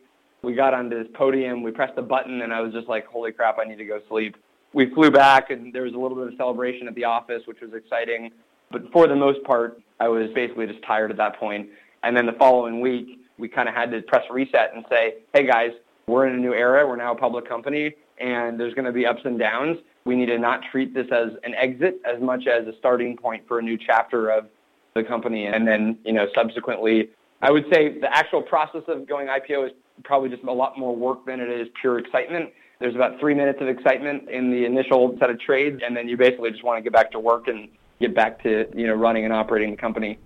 We 0.43 0.55
got 0.55 0.75
onto 0.75 1.01
this 1.01 1.13
podium, 1.15 1.63
we 1.63 1.71
pressed 1.71 1.97
a 1.99 2.03
button, 2.03 2.43
and 2.43 2.53
I 2.53 2.61
was 2.61 2.73
just 2.73 2.89
like, 2.89 3.07
holy 3.07 3.31
crap, 3.31 3.59
I 3.61 3.65
need 3.65 3.79
to 3.79 3.85
go 3.85 4.01
sleep. 4.09 4.37
We 4.73 4.93
flew 4.93 5.11
back, 5.11 5.51
and 5.51 5.73
there 5.73 5.83
was 5.83 5.95
a 5.95 5.99
little 5.99 6.17
bit 6.17 6.27
of 6.27 6.35
celebration 6.37 6.89
at 6.89 6.97
the 6.97 7.05
office, 7.05 7.43
which 7.47 7.61
was 7.61 7.75
exciting. 7.75 8.33
But 8.73 8.91
for 8.91 9.07
the 9.07 9.15
most 9.15 9.45
part, 9.45 9.81
I 10.01 10.09
was 10.09 10.31
basically 10.35 10.67
just 10.67 10.83
tired 10.83 11.13
at 11.13 11.17
that 11.19 11.37
point. 11.37 11.69
And 12.03 12.17
then 12.17 12.27
the 12.27 12.33
following 12.33 12.81
week, 12.81 13.21
we 13.39 13.47
kind 13.47 13.69
of 13.69 13.75
had 13.75 13.93
to 13.93 14.03
press 14.03 14.25
reset 14.31 14.75
and 14.75 14.85
say, 14.89 15.19
hey 15.33 15.47
guys, 15.47 15.71
we're 16.09 16.27
in 16.27 16.35
a 16.35 16.39
new 16.39 16.55
era. 16.55 16.87
We're 16.87 16.97
now 16.97 17.13
a 17.13 17.17
public 17.17 17.49
company, 17.49 17.95
and 18.19 18.59
there's 18.59 18.75
going 18.75 18.85
to 18.85 18.93
be 18.93 19.07
ups 19.07 19.23
and 19.25 19.39
downs. 19.39 19.79
We 20.05 20.17
need 20.17 20.27
to 20.27 20.39
not 20.39 20.61
treat 20.71 20.95
this 20.95 21.07
as 21.13 21.31
an 21.45 21.55
exit 21.55 22.01
as 22.05 22.21
much 22.21 22.47
as 22.47 22.67
a 22.67 22.77
starting 22.79 23.17
point 23.17 23.47
for 23.47 23.59
a 23.59 23.63
new 23.63 23.79
chapter 23.79 24.31
of 24.31 24.47
the 24.95 25.03
company. 25.03 25.47
And 25.47 25.67
then, 25.67 25.99
you 26.05 26.13
know, 26.13 26.27
subsequently, 26.35 27.11
I 27.41 27.51
would 27.51 27.65
say 27.73 27.99
the 27.99 28.15
actual 28.15 28.43
process 28.43 28.83
of 28.89 29.07
going 29.07 29.29
IPO 29.29 29.67
is 29.67 29.73
probably 30.05 30.29
just 30.29 30.43
a 30.43 30.53
lot 30.53 30.79
more 30.79 30.95
work 30.95 31.25
than 31.27 31.41
it 31.41 31.49
is 31.49 31.69
pure 31.81 31.99
excitement. 31.99 32.51
There's 32.81 32.95
about 32.95 33.21
three 33.21 33.35
minutes 33.35 33.61
of 33.61 33.69
excitement 33.69 34.29
in 34.29 34.51
the 34.51 34.65
initial 34.65 35.17
set 35.21 35.31
of 35.31 35.39
trades, 35.39 35.83
and 35.85 35.97
then 35.97 36.09
you 36.09 36.17
basically 36.17 36.51
just 36.51 36.65
want 36.65 36.79
to 36.79 36.83
get 36.83 36.93
back 36.93 37.13
to 37.13 37.21
work 37.21 37.47
and 37.47 37.69
get 38.01 38.15
back 38.15 38.43
to 38.43 38.67
you 38.75 38.87
know 38.89 38.95
running 38.95 39.25
and 39.25 39.33
operating 39.33 39.71
the 39.71 39.77
company. 39.77 40.19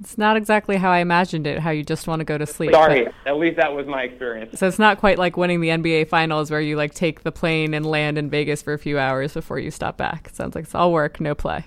It's 0.00 0.16
not 0.16 0.36
exactly 0.36 0.78
how 0.78 0.90
I 0.90 0.98
imagined 0.98 1.46
it, 1.46 1.58
how 1.58 1.70
you 1.70 1.84
just 1.84 2.06
want 2.06 2.20
to 2.20 2.24
go 2.24 2.38
to 2.38 2.46
sleep. 2.46 2.72
Sorry, 2.72 3.06
at 3.26 3.36
least 3.36 3.56
that 3.58 3.74
was 3.74 3.86
my 3.86 4.02
experience. 4.02 4.58
So 4.58 4.66
it's 4.66 4.78
not 4.78 4.98
quite 4.98 5.18
like 5.18 5.36
winning 5.36 5.60
the 5.60 5.68
NBA 5.68 6.08
finals 6.08 6.50
where 6.50 6.60
you 6.60 6.76
like 6.76 6.94
take 6.94 7.22
the 7.22 7.30
plane 7.30 7.74
and 7.74 7.84
land 7.84 8.16
in 8.16 8.30
Vegas 8.30 8.62
for 8.62 8.72
a 8.72 8.78
few 8.78 8.98
hours 8.98 9.34
before 9.34 9.58
you 9.58 9.70
stop 9.70 9.98
back. 9.98 10.28
It 10.28 10.36
sounds 10.36 10.54
like 10.54 10.64
it's 10.64 10.74
all 10.74 10.90
work, 10.90 11.20
no 11.20 11.34
play. 11.34 11.66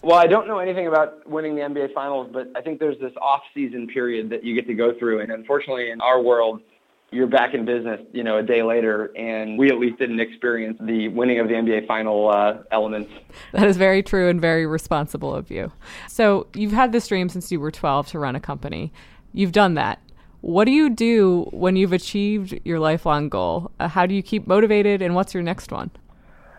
Well, 0.00 0.16
I 0.16 0.26
don't 0.26 0.46
know 0.46 0.58
anything 0.58 0.86
about 0.86 1.28
winning 1.28 1.56
the 1.56 1.62
NBA 1.62 1.92
finals, 1.92 2.30
but 2.32 2.48
I 2.56 2.62
think 2.62 2.78
there's 2.78 2.98
this 3.00 3.12
off-season 3.20 3.88
period 3.88 4.30
that 4.30 4.44
you 4.44 4.54
get 4.54 4.66
to 4.68 4.74
go 4.74 4.96
through 4.98 5.20
and 5.20 5.30
unfortunately 5.30 5.90
in 5.90 6.00
our 6.00 6.22
world 6.22 6.62
you're 7.10 7.26
back 7.26 7.54
in 7.54 7.64
business, 7.64 8.00
you 8.12 8.22
know, 8.22 8.38
a 8.38 8.42
day 8.42 8.62
later, 8.62 9.10
and 9.16 9.58
we 9.58 9.68
at 9.68 9.78
least 9.78 9.98
didn't 9.98 10.20
experience 10.20 10.76
the 10.80 11.08
winning 11.08 11.40
of 11.40 11.48
the 11.48 11.54
NBA 11.54 11.86
final 11.86 12.28
uh, 12.28 12.58
elements. 12.70 13.10
That 13.52 13.66
is 13.66 13.76
very 13.76 14.02
true 14.02 14.28
and 14.28 14.40
very 14.40 14.66
responsible 14.66 15.34
of 15.34 15.50
you. 15.50 15.72
So 16.08 16.48
you've 16.54 16.72
had 16.72 16.92
this 16.92 17.08
dream 17.08 17.28
since 17.28 17.50
you 17.50 17.60
were 17.60 17.70
12 17.70 18.08
to 18.08 18.18
run 18.18 18.36
a 18.36 18.40
company. 18.40 18.92
You've 19.32 19.52
done 19.52 19.74
that. 19.74 20.00
What 20.40 20.66
do 20.66 20.70
you 20.70 20.90
do 20.90 21.48
when 21.50 21.76
you've 21.76 21.92
achieved 21.92 22.60
your 22.64 22.78
lifelong 22.78 23.28
goal? 23.28 23.70
Uh, 23.80 23.88
how 23.88 24.06
do 24.06 24.14
you 24.14 24.22
keep 24.22 24.46
motivated, 24.46 25.02
and 25.02 25.14
what's 25.14 25.34
your 25.34 25.42
next 25.42 25.72
one? 25.72 25.90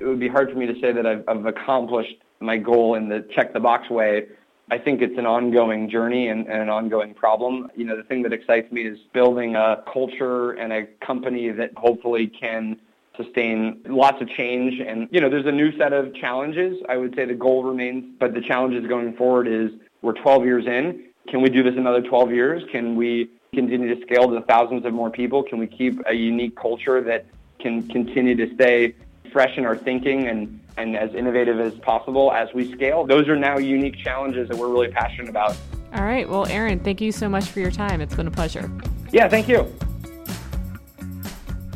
It 0.02 0.06
would 0.06 0.20
be 0.20 0.28
hard 0.28 0.52
for 0.52 0.58
me 0.58 0.66
to 0.66 0.74
say 0.82 0.92
that 0.92 1.06
I've, 1.06 1.24
I've 1.28 1.46
accomplished 1.46 2.16
my 2.40 2.58
goal 2.58 2.96
in 2.96 3.08
the 3.10 3.28
check 3.36 3.54
the 3.54 3.60
box 3.60 3.90
way 3.90 4.26
I 4.72 4.78
think 4.78 5.02
it's 5.02 5.18
an 5.18 5.26
ongoing 5.26 5.90
journey 5.90 6.28
and, 6.28 6.48
and, 6.48 6.62
an 6.62 6.70
ongoing 6.70 7.14
problem. 7.14 7.72
You 7.76 7.86
know, 7.86 7.98
the 7.98 8.04
thing 8.04 8.22
that 8.24 8.34
excites 8.34 8.72
me 8.72 8.84
is 8.84 9.00
building 9.14 9.56
a 9.56 9.84
culture 9.92 10.52
and 10.52 10.72
a 10.72 10.86
company 11.06 11.50
that 11.50 11.72
hopefully 11.76 12.28
can 12.28 12.80
sustain 13.18 13.82
lots 13.88 14.22
of 14.22 14.30
change. 14.30 14.80
And, 14.80 15.08
you 15.12 15.22
know, 15.22 15.30
there's 15.30 15.48
a 15.48 15.52
new 15.52 15.76
set 15.78 15.92
of 15.92 16.14
challenges. 16.16 16.78
I 16.88 16.98
would 16.98 17.16
say 17.16 17.26
the 17.26 17.34
goal 17.34 17.64
remains, 17.64 18.16
but 18.20 18.34
the 18.34 18.42
challenges 18.42 18.88
going 18.88 19.16
forward 19.16 19.48
is 19.48 19.72
we're 20.02 20.14
12 20.14 20.46
years 20.46 20.66
in. 20.68 21.06
Can 21.28 21.42
we 21.42 21.50
do 21.50 21.64
this 21.64 21.76
another 21.76 22.02
12 22.02 22.32
years? 22.32 22.64
Can 22.72 22.96
we 22.96 23.30
continue 23.54 23.94
to 23.94 24.02
scale 24.02 24.30
to 24.30 24.42
thousands 24.42 24.86
of 24.86 24.94
more 24.94 25.10
people? 25.10 25.44
Can 25.44 25.58
we 25.58 25.68
keep 25.68 26.00
a 26.08 26.14
unique 26.14 26.56
culture 26.56 27.02
that 27.02 27.26
can 27.60 27.88
continue 27.88 28.36
to 28.36 28.54
stay 28.56 28.96
fresh 29.32 29.58
in 29.58 29.66
our 29.66 29.78
thinking 29.78 30.28
and 30.28 30.60
and 30.80 30.96
as 30.96 31.14
innovative 31.14 31.60
as 31.60 31.74
possible 31.80 32.32
as 32.32 32.50
we 32.54 32.72
scale. 32.72 33.06
Those 33.06 33.28
are 33.28 33.36
now 33.36 33.58
unique 33.58 33.98
challenges 33.98 34.48
that 34.48 34.58
we're 34.58 34.70
really 34.70 34.90
passionate 34.90 35.30
about. 35.30 35.56
All 35.94 36.04
right. 36.04 36.30
Well, 36.30 36.46
Aaron, 36.48 36.80
thank 36.80 37.02
you 37.02 37.12
so 37.12 37.28
much 37.28 37.46
for 37.46 37.60
your 37.60 37.72
time. 37.72 38.00
It's 38.02 38.16
been 38.16 38.28
a 38.28 38.32
pleasure. 38.32 38.72
Yeah, 39.12 39.28
thank 39.28 39.48
you. 39.48 39.64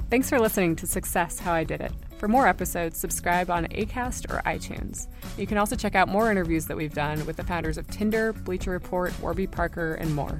Thanks 0.10 0.30
for 0.30 0.40
listening 0.40 0.76
to 0.78 0.88
Success 0.88 1.40
How 1.40 1.54
I 1.54 1.64
Did 1.64 1.82
It. 1.82 1.92
For 2.20 2.28
more 2.28 2.48
episodes, 2.48 2.98
subscribe 2.98 3.50
on 3.50 3.66
ACAST 3.66 4.32
or 4.32 4.42
iTunes. 4.46 5.08
You 5.38 5.48
can 5.48 5.58
also 5.58 5.76
check 5.76 5.96
out 5.96 6.08
more 6.08 6.32
interviews 6.32 6.68
that 6.68 6.78
we've 6.78 6.94
done 6.94 7.26
with 7.26 7.36
the 7.36 7.44
founders 7.44 7.78
of 7.78 7.88
Tinder, 7.88 8.32
Bleacher 8.32 8.72
Report, 8.72 9.20
Warby 9.20 9.48
Parker, 9.48 9.96
and 9.96 10.16
more. 10.16 10.40